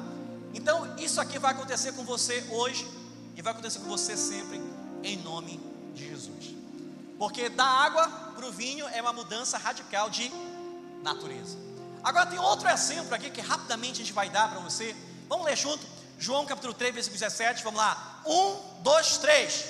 Então, 0.53 0.95
isso 0.97 1.21
aqui 1.21 1.39
vai 1.39 1.51
acontecer 1.51 1.93
com 1.93 2.03
você 2.03 2.43
hoje 2.51 2.86
e 3.36 3.41
vai 3.41 3.53
acontecer 3.53 3.79
com 3.79 3.86
você 3.86 4.17
sempre, 4.17 4.61
em 5.03 5.17
nome 5.17 5.59
de 5.93 6.09
Jesus. 6.09 6.55
Porque 7.17 7.49
da 7.49 7.65
água 7.65 8.30
para 8.41 8.49
o 8.49 8.51
vinho 8.51 8.87
é 8.87 8.99
uma 8.99 9.13
mudança 9.13 9.55
radical 9.55 10.09
de 10.09 10.31
natureza. 11.03 11.59
Agora 12.03 12.25
tem 12.25 12.39
outro 12.39 12.67
exemplo 12.67 13.13
aqui 13.13 13.29
que 13.29 13.39
rapidamente 13.39 14.01
a 14.01 14.03
gente 14.03 14.13
vai 14.13 14.31
dar 14.31 14.49
para 14.49 14.59
você. 14.59 14.95
Vamos 15.29 15.45
ler 15.45 15.55
junto? 15.55 15.85
João 16.17 16.43
capítulo 16.43 16.73
3, 16.73 16.91
versículo 16.91 17.19
17, 17.19 17.63
vamos 17.63 17.79
lá. 17.79 18.19
1, 18.25 18.81
2, 18.81 19.17
3. 19.19 19.65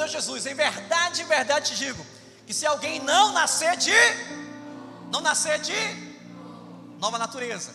Respondeu 0.00 0.08
Jesus: 0.08 0.46
Em 0.46 0.54
verdade, 0.54 1.22
em 1.22 1.26
verdade 1.26 1.70
te 1.70 1.76
digo, 1.76 2.04
que 2.46 2.54
se 2.54 2.66
alguém 2.66 3.00
não 3.00 3.32
nascer 3.32 3.76
de, 3.76 3.92
não 5.10 5.20
nascer 5.20 5.60
de 5.60 5.74
nova 6.98 7.18
natureza, 7.18 7.72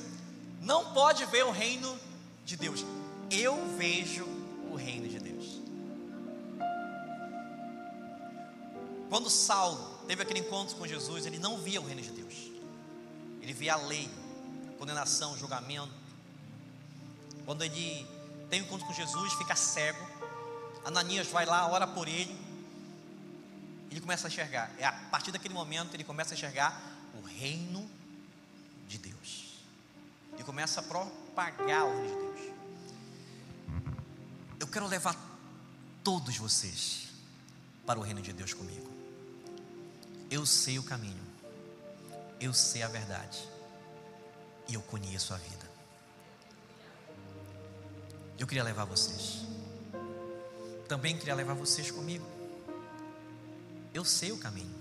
não 0.61 0.93
pode 0.93 1.25
ver 1.25 1.45
o 1.45 1.51
reino 1.51 1.97
de 2.43 2.55
Deus. 2.57 2.85
Eu 3.29 3.75
vejo 3.77 4.25
o 4.71 4.75
reino 4.75 5.07
de 5.07 5.19
Deus. 5.19 5.61
Quando 9.09 9.29
Saulo 9.29 9.99
teve 10.07 10.23
aquele 10.23 10.39
encontro 10.39 10.75
com 10.75 10.87
Jesus, 10.87 11.25
ele 11.25 11.39
não 11.39 11.57
via 11.57 11.79
o 11.79 11.85
reino 11.85 12.01
de 12.01 12.11
Deus. 12.11 12.33
Ele 13.41 13.53
via 13.53 13.73
a 13.73 13.77
lei, 13.77 14.09
a 14.73 14.77
condenação, 14.77 15.33
o 15.33 15.37
julgamento. 15.37 15.91
Quando 17.45 17.63
ele 17.63 18.07
tem 18.49 18.61
um 18.61 18.65
encontro 18.65 18.87
com 18.87 18.93
Jesus, 18.93 19.33
fica 19.33 19.55
cego 19.55 20.14
Ananias 20.85 21.27
vai 21.27 21.47
lá, 21.47 21.67
ora 21.67 21.87
por 21.87 22.07
ele. 22.07 22.39
Ele 23.89 23.99
começa 23.99 24.27
a 24.27 24.29
enxergar. 24.29 24.71
É 24.77 24.85
a 24.85 24.91
partir 24.91 25.31
daquele 25.31 25.53
momento 25.53 25.95
ele 25.95 26.03
começa 26.03 26.33
a 26.33 26.37
enxergar 26.37 26.79
o 27.15 27.25
reino 27.25 27.89
de 28.87 28.99
Deus. 28.99 29.55
Ele 30.33 30.43
começa 30.43 30.81
a 30.81 30.83
propagar 30.83 31.85
o 31.85 32.01
reino 32.01 32.35
de 32.35 32.41
Deus. 32.41 32.53
Eu 34.59 34.67
quero 34.67 34.85
levar 34.85 35.15
todos 36.03 36.37
vocês 36.37 37.07
para 37.83 37.99
o 37.99 38.03
reino 38.03 38.21
de 38.21 38.31
Deus 38.31 38.53
comigo. 38.53 38.93
Eu 40.29 40.45
sei 40.45 40.77
o 40.77 40.83
caminho. 40.83 41.23
Eu 42.39 42.53
sei 42.53 42.83
a 42.83 42.87
verdade. 42.87 43.43
E 44.67 44.75
eu 44.75 44.83
conheço 44.83 45.33
a 45.33 45.37
vida. 45.37 45.65
Eu 48.37 48.45
queria 48.45 48.63
levar 48.63 48.85
vocês 48.85 49.54
também 50.87 51.17
queria 51.17 51.35
levar 51.35 51.53
vocês 51.53 51.91
comigo. 51.91 52.25
Eu 53.93 54.03
sei 54.03 54.31
o 54.31 54.37
caminho, 54.37 54.75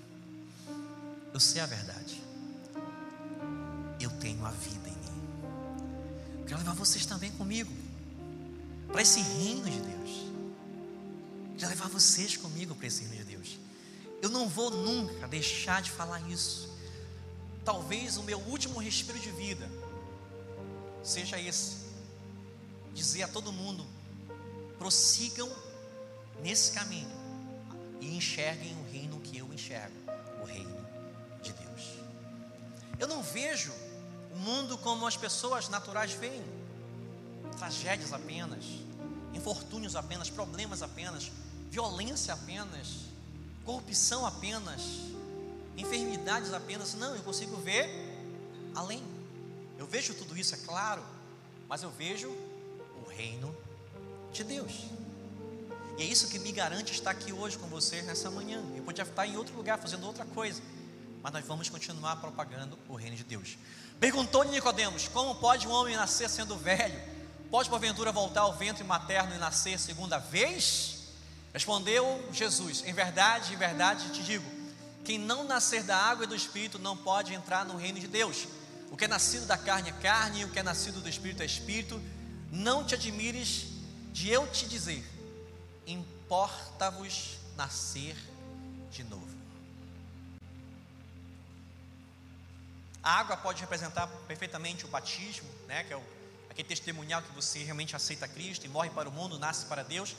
eu 1.33 1.41
sei 1.41 1.61
a 1.61 1.67
verdade, 1.67 2.21
eu 4.01 4.11
tenho 4.19 4.45
a 4.45 4.51
vida 4.51 4.89
em 4.89 4.93
mim. 4.93 6.45
Quero 6.47 6.59
levar 6.59 6.75
vocês 6.75 7.07
também 7.07 7.31
comigo, 7.33 7.73
para 8.89 9.03
esse 9.03 9.21
reino 9.21 9.71
de 9.71 9.81
Deus. 9.81 10.11
Quero 11.59 11.71
levar 11.71 11.89
vocês 11.89 12.37
comigo 12.37 12.75
para 12.75 12.87
esse 12.87 13.05
reino 13.05 13.25
de 13.25 13.37
Deus. 13.37 13.59
Eu 14.21 14.31
não 14.31 14.49
vou 14.49 14.71
nunca 14.71 15.29
deixar 15.29 15.81
de 15.81 15.91
falar 15.91 16.21
isso. 16.29 16.69
Talvez 17.65 18.17
o 18.17 18.23
meu 18.23 18.39
último 18.41 18.81
respiro 18.81 19.19
de 19.19 19.31
vida 19.31 19.71
seja 21.03 21.41
esse: 21.41 21.77
dizer 22.93 23.23
a 23.23 23.29
todo 23.29 23.53
mundo, 23.53 23.87
prossigam 24.79 25.51
nesse 26.43 26.73
caminho 26.73 27.11
e 28.01 28.17
enxerguem 28.17 28.77
o 28.77 28.93
reino 28.93 29.21
que 29.21 29.39
eu 29.39 29.53
enxergo, 29.53 29.95
o 30.43 30.45
reino 30.45 30.77
de 31.43 31.53
Deus. 31.53 31.99
Eu 32.99 33.09
não 33.09 33.23
vejo 33.23 33.73
o 34.33 34.37
mundo 34.37 34.77
como 34.79 35.07
as 35.07 35.17
pessoas 35.17 35.69
naturais 35.69 36.13
veem, 36.13 36.45
tragédias 37.57 38.13
apenas, 38.13 38.65
infortúnios 39.33 39.97
apenas, 39.97 40.31
problemas 40.31 40.83
apenas, 40.83 41.31
violência 41.71 42.35
apenas, 42.35 42.89
corrupção 43.65 44.27
apenas, 44.27 44.83
enfermidades 45.77 46.53
apenas. 46.53 46.95
Não, 46.95 47.15
eu 47.15 47.23
consigo 47.23 47.57
ver 47.57 47.89
além. 48.75 49.03
Eu 49.79 49.87
vejo 49.87 50.15
tudo 50.15 50.37
isso, 50.37 50.55
é 50.55 50.59
claro, 50.59 51.03
mas 51.69 51.83
eu 51.83 51.91
vejo 51.91 52.29
o 52.29 53.07
reino 53.09 53.55
de 54.33 54.45
Deus. 54.45 54.85
E 55.97 56.03
é 56.03 56.05
isso 56.05 56.27
que 56.29 56.41
me 56.41 56.51
garante 56.51 56.93
estar 56.93 57.13
aqui 57.13 57.33
hoje 57.33 57.57
com 57.57 57.69
vocês 57.69 58.05
nessa 58.05 58.29
manhã. 58.29 58.61
Eu 58.75 58.83
podia 58.83 59.05
estar 59.05 59.27
em 59.27 59.37
outro 59.37 59.57
lugar 59.57 59.79
fazendo 59.79 60.05
outra 60.05 60.25
coisa, 60.25 60.61
mas 61.23 61.33
nós 61.33 61.47
vamos 61.47 61.69
continuar 61.69 62.17
propagando 62.17 62.77
o 62.89 62.97
reino 62.97 63.17
de 63.17 63.23
Deus. 63.23 63.57
Perguntou-lhe 64.01 64.51
Nicodemos: 64.51 65.07
Como 65.07 65.37
pode 65.37 65.69
um 65.69 65.71
homem 65.71 65.95
nascer 65.95 66.29
sendo 66.29 66.57
velho? 66.57 67.01
Pode 67.49 67.71
porventura 67.71 68.11
voltar 68.11 68.41
ao 68.41 68.57
ventre 68.57 68.83
materno 68.83 69.37
e 69.37 69.39
nascer 69.39 69.79
segunda 69.79 70.19
vez? 70.19 71.13
Respondeu 71.53 72.29
Jesus: 72.33 72.83
Em 72.85 72.93
verdade, 72.93 73.55
em 73.55 73.57
verdade 73.57 74.11
te 74.11 74.25
digo, 74.25 74.45
quem 75.05 75.17
não 75.17 75.45
nascer 75.45 75.85
da 75.85 75.97
água 75.97 76.25
e 76.25 76.29
do 76.29 76.35
espírito 76.35 76.77
não 76.77 76.97
pode 76.97 77.33
entrar 77.33 77.65
no 77.65 77.77
reino 77.77 78.01
de 78.01 78.09
Deus. 78.09 78.49
O 78.91 78.97
que 78.97 79.05
é 79.05 79.09
nascido 79.09 79.47
da 79.47 79.57
carne 79.57 79.91
é 79.91 79.93
carne, 79.93 80.45
o 80.45 80.51
que 80.51 80.59
é 80.59 80.63
nascido 80.63 81.01
do 81.01 81.09
espírito 81.09 81.41
é 81.41 81.47
espírito. 81.47 82.03
Não 82.51 82.85
te 82.85 82.97
admires 82.97 83.67
de 84.13 84.29
eu 84.29 84.49
te 84.49 84.67
dizer 84.67 85.14
importa-vos 85.87 87.39
nascer 87.57 88.17
de 88.91 89.05
novo. 89.05 89.35
A 93.03 93.19
água 93.19 93.37
pode 93.37 93.61
representar 93.61 94.07
perfeitamente 94.27 94.87
o 94.87 94.89
batismo, 94.89 95.49
né, 95.67 95.85
que 95.85 95.93
é 95.93 95.97
o, 95.97 96.03
aquele 96.49 96.67
testemunhal 96.67 97.21
que 97.21 97.33
você 97.33 97.63
realmente 97.63 97.95
aceita 97.95 98.27
Cristo 98.27 98.65
e 98.65 98.69
morre 98.69 98.89
para 98.89 99.09
o 99.09 99.13
mundo, 99.13 99.39
nasce 99.39 99.67
para 99.67 99.83
Deus. 99.83 100.17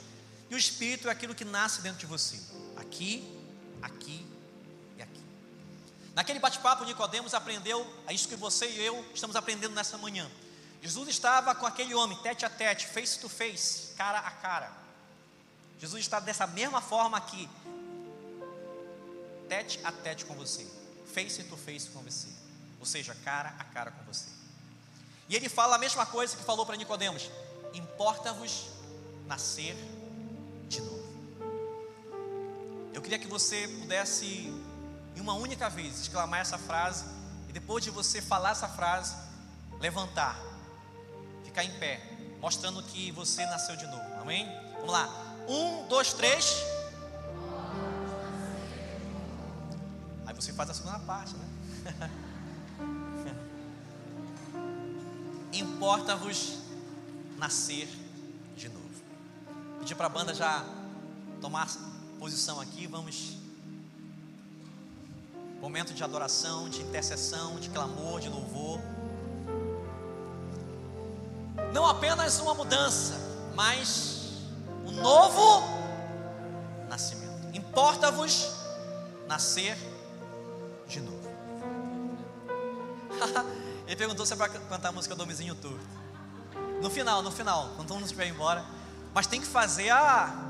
E 0.49 0.53
o 0.53 0.57
Espírito 0.57 1.07
é 1.07 1.11
aquilo 1.11 1.33
que 1.33 1.43
nasce 1.43 1.81
dentro 1.81 1.97
de 1.97 2.05
você, 2.05 2.39
aqui, 2.77 3.27
aqui 3.81 4.23
e 4.97 5.01
aqui. 5.01 5.23
Naquele 6.13 6.37
bate-papo, 6.37 6.85
Nicodemos 6.85 7.33
aprendeu 7.33 7.91
a 8.05 8.13
isso 8.13 8.27
que 8.27 8.35
você 8.35 8.69
e 8.69 8.85
eu 8.85 9.03
estamos 9.15 9.35
aprendendo 9.35 9.73
nessa 9.73 9.97
manhã. 9.97 10.29
Jesus 10.79 11.09
estava 11.09 11.55
com 11.55 11.65
aquele 11.65 11.95
homem, 11.95 12.15
tete 12.19 12.45
a 12.45 12.49
tete, 12.49 12.85
face 12.85 13.19
to 13.19 13.27
face, 13.27 13.95
cara 13.95 14.19
a 14.19 14.29
cara. 14.29 14.84
Jesus 15.79 16.01
está 16.01 16.19
dessa 16.19 16.47
mesma 16.47 16.81
forma 16.81 17.17
aqui, 17.17 17.49
tete 19.49 19.79
a 19.83 19.91
tete 19.91 20.25
com 20.25 20.33
você, 20.35 20.65
face 21.13 21.43
to 21.43 21.57
face 21.57 21.89
com 21.89 22.01
você, 22.01 22.27
ou 22.79 22.85
seja, 22.85 23.13
cara 23.23 23.53
a 23.59 23.63
cara 23.63 23.91
com 23.91 24.03
você. 24.05 24.27
E 25.27 25.35
ele 25.35 25.49
fala 25.49 25.75
a 25.75 25.79
mesma 25.79 26.05
coisa 26.05 26.35
que 26.35 26.43
falou 26.43 26.65
para 26.65 26.75
Nicodemos: 26.75 27.29
importa-vos 27.73 28.67
nascer 29.25 29.75
de 30.67 30.81
novo. 30.81 31.03
Eu 32.93 33.01
queria 33.01 33.19
que 33.19 33.27
você 33.27 33.67
pudesse, 33.79 34.25
em 35.15 35.19
uma 35.19 35.33
única 35.33 35.69
vez, 35.69 35.99
exclamar 36.01 36.39
essa 36.39 36.57
frase, 36.57 37.05
e 37.49 37.53
depois 37.53 37.83
de 37.83 37.89
você 37.89 38.21
falar 38.21 38.51
essa 38.51 38.69
frase, 38.69 39.15
levantar, 39.79 40.39
ficar 41.43 41.63
em 41.63 41.71
pé, 41.79 42.01
mostrando 42.39 42.81
que 42.83 43.11
você 43.11 43.45
nasceu 43.47 43.75
de 43.75 43.85
novo. 43.87 44.21
Amém? 44.21 44.47
Vamos 44.75 44.91
lá. 44.91 45.24
Um, 45.47 45.87
dois, 45.87 46.13
três. 46.13 46.63
Aí 50.25 50.33
você 50.33 50.51
faz 50.51 50.69
a 50.69 50.73
segunda 50.73 50.99
parte, 50.99 51.35
né? 51.35 52.11
Importa-vos 55.53 56.57
nascer 57.37 57.87
de 58.57 58.69
novo. 58.69 58.85
Pedir 59.79 59.95
para 59.95 60.07
a 60.07 60.09
banda 60.09 60.33
já 60.33 60.65
tomar 61.39 61.67
posição 62.19 62.59
aqui, 62.59 62.87
vamos. 62.87 63.37
Momento 65.61 65.93
de 65.93 66.03
adoração, 66.03 66.67
de 66.69 66.81
intercessão, 66.81 67.59
de 67.59 67.69
clamor, 67.69 68.19
de 68.19 68.29
louvor. 68.29 68.79
Não 71.71 71.85
apenas 71.85 72.39
uma 72.39 72.53
mudança, 72.53 73.13
mas 73.55 74.14
um 74.85 74.91
novo 74.91 75.63
nascimento. 76.87 77.55
Importa-vos 77.55 78.51
nascer 79.27 79.77
de 80.87 81.01
novo. 81.01 81.29
Ele 83.87 83.95
perguntou 83.95 84.25
se 84.25 84.33
é 84.33 84.35
para 84.35 84.49
cantar 84.49 84.89
a 84.89 84.91
música 84.91 85.15
do 85.15 85.23
Homenzinho 85.23 85.55
Torto. 85.55 85.79
No 86.81 86.89
final, 86.89 87.21
no 87.21 87.31
final, 87.31 87.69
quando 87.75 87.87
todo 87.87 87.97
mundo 87.97 88.05
estiver 88.05 88.27
embora. 88.27 88.65
Mas 89.13 89.27
tem 89.27 89.39
que 89.39 89.47
fazer 89.47 89.89
a. 89.89 90.43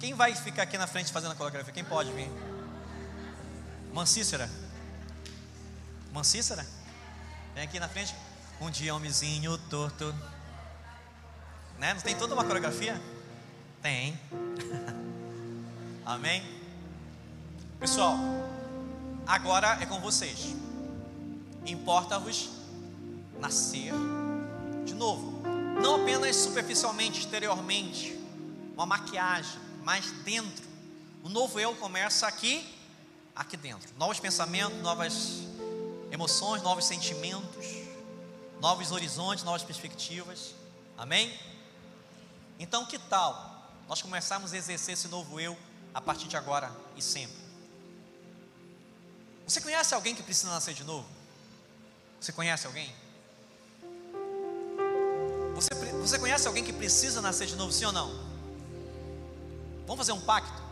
Quem 0.00 0.14
vai 0.14 0.34
ficar 0.34 0.62
aqui 0.62 0.76
na 0.76 0.86
frente 0.86 1.12
fazendo 1.12 1.32
a 1.32 1.34
coreografia? 1.34 1.72
Quem 1.72 1.84
pode 1.84 2.12
vir? 2.12 2.30
Mancícera. 3.92 4.48
Mancícera? 6.12 6.66
Vem 7.54 7.64
aqui 7.64 7.78
na 7.78 7.88
frente. 7.88 8.14
Um 8.60 8.70
dia 8.70 8.94
homenzinho 8.94 9.56
torto. 9.70 10.14
Né? 11.78 11.94
Não 11.94 12.00
tem 12.00 12.16
toda 12.16 12.34
uma 12.34 12.44
coreografia? 12.44 13.00
Tem. 13.80 14.18
Amém? 16.04 16.42
Pessoal, 17.78 18.18
agora 19.26 19.78
é 19.80 19.86
com 19.86 20.00
vocês. 20.00 20.56
Importa-vos 21.64 22.50
nascer 23.38 23.92
de 24.84 24.94
novo. 24.94 25.40
Não 25.80 26.02
apenas 26.02 26.34
superficialmente, 26.34 27.20
exteriormente, 27.20 28.18
uma 28.74 28.84
maquiagem, 28.84 29.60
mas 29.84 30.10
dentro. 30.24 30.66
O 31.22 31.28
novo 31.28 31.60
eu 31.60 31.74
começa 31.76 32.26
aqui, 32.26 32.66
aqui 33.36 33.56
dentro. 33.56 33.88
Novos 33.96 34.18
pensamentos, 34.18 34.78
novas 34.80 35.42
emoções, 36.10 36.62
novos 36.62 36.86
sentimentos, 36.86 37.66
novos 38.60 38.90
horizontes, 38.90 39.44
novas 39.44 39.62
perspectivas. 39.62 40.54
Amém? 40.96 41.32
Então, 42.58 42.84
que 42.84 42.98
tal 42.98 43.70
nós 43.88 44.02
começarmos 44.02 44.52
a 44.52 44.56
exercer 44.56 44.94
esse 44.94 45.08
novo 45.08 45.38
eu 45.38 45.56
a 45.94 46.00
partir 46.00 46.26
de 46.26 46.36
agora 46.36 46.70
e 46.96 47.02
sempre? 47.02 47.36
Você 49.46 49.60
conhece 49.60 49.94
alguém 49.94 50.14
que 50.14 50.22
precisa 50.22 50.50
nascer 50.50 50.74
de 50.74 50.84
novo? 50.84 51.08
Você 52.20 52.32
conhece 52.32 52.66
alguém? 52.66 52.92
Você, 55.54 55.74
você 55.74 56.18
conhece 56.18 56.46
alguém 56.46 56.62
que 56.64 56.72
precisa 56.72 57.22
nascer 57.22 57.46
de 57.46 57.56
novo, 57.56 57.72
sim 57.72 57.84
ou 57.84 57.92
não? 57.92 58.10
Vamos 59.86 59.96
fazer 59.96 60.12
um 60.12 60.20
pacto? 60.20 60.62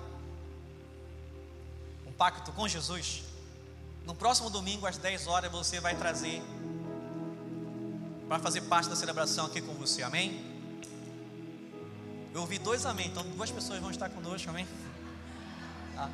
Um 2.07 2.13
pacto 2.13 2.53
com 2.53 2.69
Jesus? 2.69 3.23
No 4.05 4.15
próximo 4.15 4.51
domingo, 4.51 4.87
às 4.87 4.99
10 4.99 5.27
horas, 5.27 5.51
você 5.51 5.81
vai 5.81 5.97
trazer 5.97 6.43
para 8.29 8.39
fazer 8.41 8.61
parte 8.63 8.89
da 8.89 8.97
celebração 8.97 9.47
aqui 9.47 9.63
com 9.63 9.75
você, 9.75 10.03
amém? 10.03 10.56
Eu 12.37 12.43
ouvi 12.43 12.59
dois 12.59 12.85
amém, 12.85 13.07
então 13.07 13.25
duas 13.31 13.51
pessoas 13.51 13.81
vão 13.81 13.91
estar 13.91 14.11
conosco, 14.11 14.51
amém? 14.51 14.69
Ah. 15.97 16.11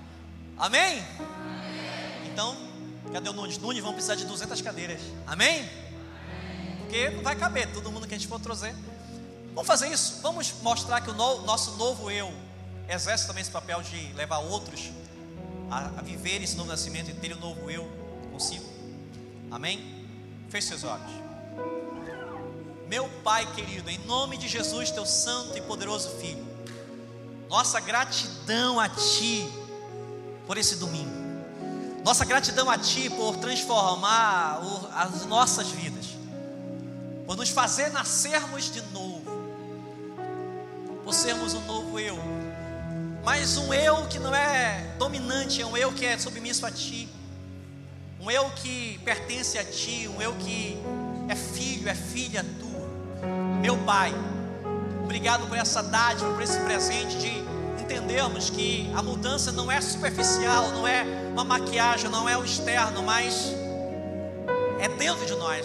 Amém? 0.56 1.04
amém? 1.18 2.30
Então, 2.32 2.56
cadê 3.12 3.28
o 3.28 3.32
Nunes? 3.32 3.58
Nunes, 3.58 3.82
vão 3.82 3.92
precisar 3.92 4.14
de 4.14 4.24
200 4.26 4.62
cadeiras, 4.62 5.00
amém? 5.26 5.68
Porque 6.78 7.10
não 7.10 7.24
vai 7.24 7.34
caber 7.34 7.72
todo 7.72 7.90
mundo 7.90 8.06
que 8.06 8.14
a 8.14 8.16
gente 8.16 8.28
for 8.28 8.38
trazer. 8.38 8.72
Vamos 9.52 9.66
fazer 9.66 9.88
isso, 9.88 10.20
vamos 10.22 10.54
mostrar 10.62 11.00
que 11.00 11.10
o 11.10 11.12
no, 11.12 11.42
nosso 11.42 11.72
novo 11.72 12.08
eu 12.08 12.32
exerce 12.88 13.26
também 13.26 13.40
esse 13.40 13.50
papel 13.50 13.82
de 13.82 14.12
levar 14.12 14.38
outros 14.38 14.92
a, 15.68 15.86
a 15.86 16.40
esse 16.40 16.54
novo 16.54 16.68
nascimento 16.68 17.10
e 17.10 17.14
ter 17.14 17.32
o 17.32 17.36
um 17.36 17.40
novo 17.40 17.68
eu 17.68 17.90
consigo, 18.30 18.64
amém? 19.50 20.06
Feche 20.48 20.68
seus 20.68 20.84
olhos. 20.84 21.21
Meu 22.92 23.08
Pai 23.24 23.50
querido, 23.54 23.88
em 23.88 23.96
nome 24.00 24.36
de 24.36 24.46
Jesus, 24.46 24.90
teu 24.90 25.06
santo 25.06 25.56
e 25.56 25.62
poderoso 25.62 26.10
Filho, 26.20 26.46
nossa 27.48 27.80
gratidão 27.80 28.78
a 28.78 28.86
Ti 28.86 29.50
por 30.46 30.58
esse 30.58 30.76
domingo, 30.76 31.10
nossa 32.04 32.22
gratidão 32.26 32.68
a 32.68 32.76
Ti 32.76 33.08
por 33.08 33.38
transformar 33.38 34.60
as 34.94 35.24
nossas 35.24 35.68
vidas, 35.68 36.04
por 37.26 37.34
nos 37.34 37.48
fazer 37.48 37.90
nascermos 37.92 38.70
de 38.70 38.82
novo, 38.92 39.24
por 41.02 41.14
sermos 41.14 41.54
um 41.54 41.64
novo 41.64 41.98
eu, 41.98 42.18
mas 43.24 43.56
um 43.56 43.72
eu 43.72 44.06
que 44.06 44.18
não 44.18 44.34
é 44.34 44.94
dominante, 44.98 45.62
é 45.62 45.66
um 45.66 45.78
eu 45.78 45.92
que 45.92 46.04
é 46.04 46.18
submisso 46.18 46.66
a 46.66 46.70
Ti, 46.70 47.08
um 48.20 48.30
eu 48.30 48.50
que 48.50 49.00
pertence 49.02 49.56
a 49.56 49.64
Ti, 49.64 50.10
um 50.14 50.20
eu 50.20 50.34
que 50.34 50.76
é 51.26 51.34
filho, 51.34 51.88
é 51.88 51.94
filha. 51.94 52.44
Meu 53.62 53.76
Pai, 53.76 54.12
obrigado 55.04 55.46
por 55.46 55.56
essa 55.56 55.84
dádiva, 55.84 56.32
por 56.32 56.42
esse 56.42 56.58
presente 56.58 57.16
de 57.16 57.44
entendermos 57.80 58.50
que 58.50 58.90
a 58.92 59.00
mudança 59.00 59.52
não 59.52 59.70
é 59.70 59.80
superficial, 59.80 60.72
não 60.72 60.84
é 60.84 61.06
uma 61.30 61.44
maquiagem, 61.44 62.10
não 62.10 62.28
é 62.28 62.36
o 62.36 62.44
externo, 62.44 63.04
mas 63.04 63.54
é 64.80 64.88
dentro 64.88 65.24
de 65.26 65.36
nós. 65.36 65.64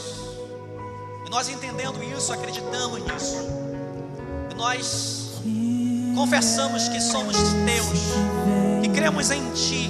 E 1.25 1.29
nós 1.31 1.49
entendendo 1.49 2.03
isso, 2.03 2.31
acreditamos 2.31 3.01
nisso. 3.03 3.49
E 4.51 4.53
nós 4.53 5.31
confessamos 6.15 6.87
que 6.89 7.01
somos 7.01 7.35
teus, 7.65 8.83
que 8.83 8.89
cremos 8.89 9.31
em 9.31 9.49
Ti, 9.53 9.89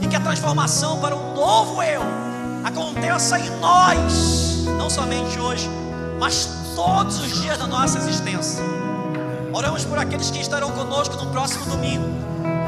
e 0.00 0.06
que 0.06 0.14
a 0.14 0.20
transformação 0.20 1.00
para 1.00 1.16
um 1.16 1.34
novo 1.34 1.82
eu 1.82 2.02
aconteça 2.64 3.40
em 3.40 3.50
nós, 3.58 4.66
não 4.78 4.88
somente 4.88 5.36
hoje, 5.40 5.68
mas 6.20 6.59
todos 6.74 7.18
os 7.18 7.40
dias 7.40 7.58
da 7.58 7.66
nossa 7.66 7.98
existência. 7.98 8.62
Oramos 9.52 9.84
por 9.84 9.98
aqueles 9.98 10.30
que 10.30 10.40
estarão 10.40 10.70
conosco 10.72 11.16
no 11.16 11.30
próximo 11.30 11.64
domingo. 11.66 12.06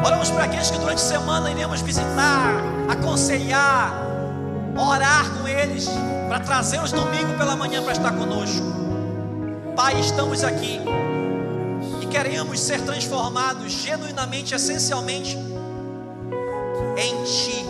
Oramos 0.04 0.30
por 0.30 0.40
aqueles 0.40 0.70
que 0.70 0.78
durante 0.78 0.98
a 0.98 1.06
semana 1.06 1.50
iremos 1.50 1.80
visitar, 1.80 2.54
aconselhar, 2.88 3.92
orar 4.76 5.30
com 5.30 5.46
eles, 5.46 5.88
para 6.28 6.40
trazê-los 6.40 6.90
domingo 6.92 7.36
pela 7.38 7.54
manhã 7.54 7.82
para 7.82 7.92
estar 7.92 8.12
conosco. 8.12 8.64
Pai, 9.76 9.98
estamos 10.00 10.42
aqui 10.42 10.80
e 12.00 12.06
queremos 12.06 12.60
ser 12.60 12.80
transformados 12.82 13.72
genuinamente, 13.72 14.54
essencialmente 14.54 15.38
em 16.96 17.24
Ti, 17.24 17.64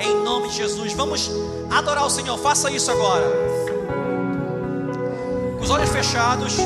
em 0.00 0.24
nome 0.24 0.48
de 0.48 0.56
Jesus. 0.56 0.94
Vamos 0.94 1.30
adorar 1.70 2.06
o 2.06 2.10
Senhor, 2.10 2.38
faça 2.38 2.70
isso 2.70 2.90
agora 2.90 3.65
os 5.66 5.70
olhos 5.70 5.90
fechados. 5.90 6.58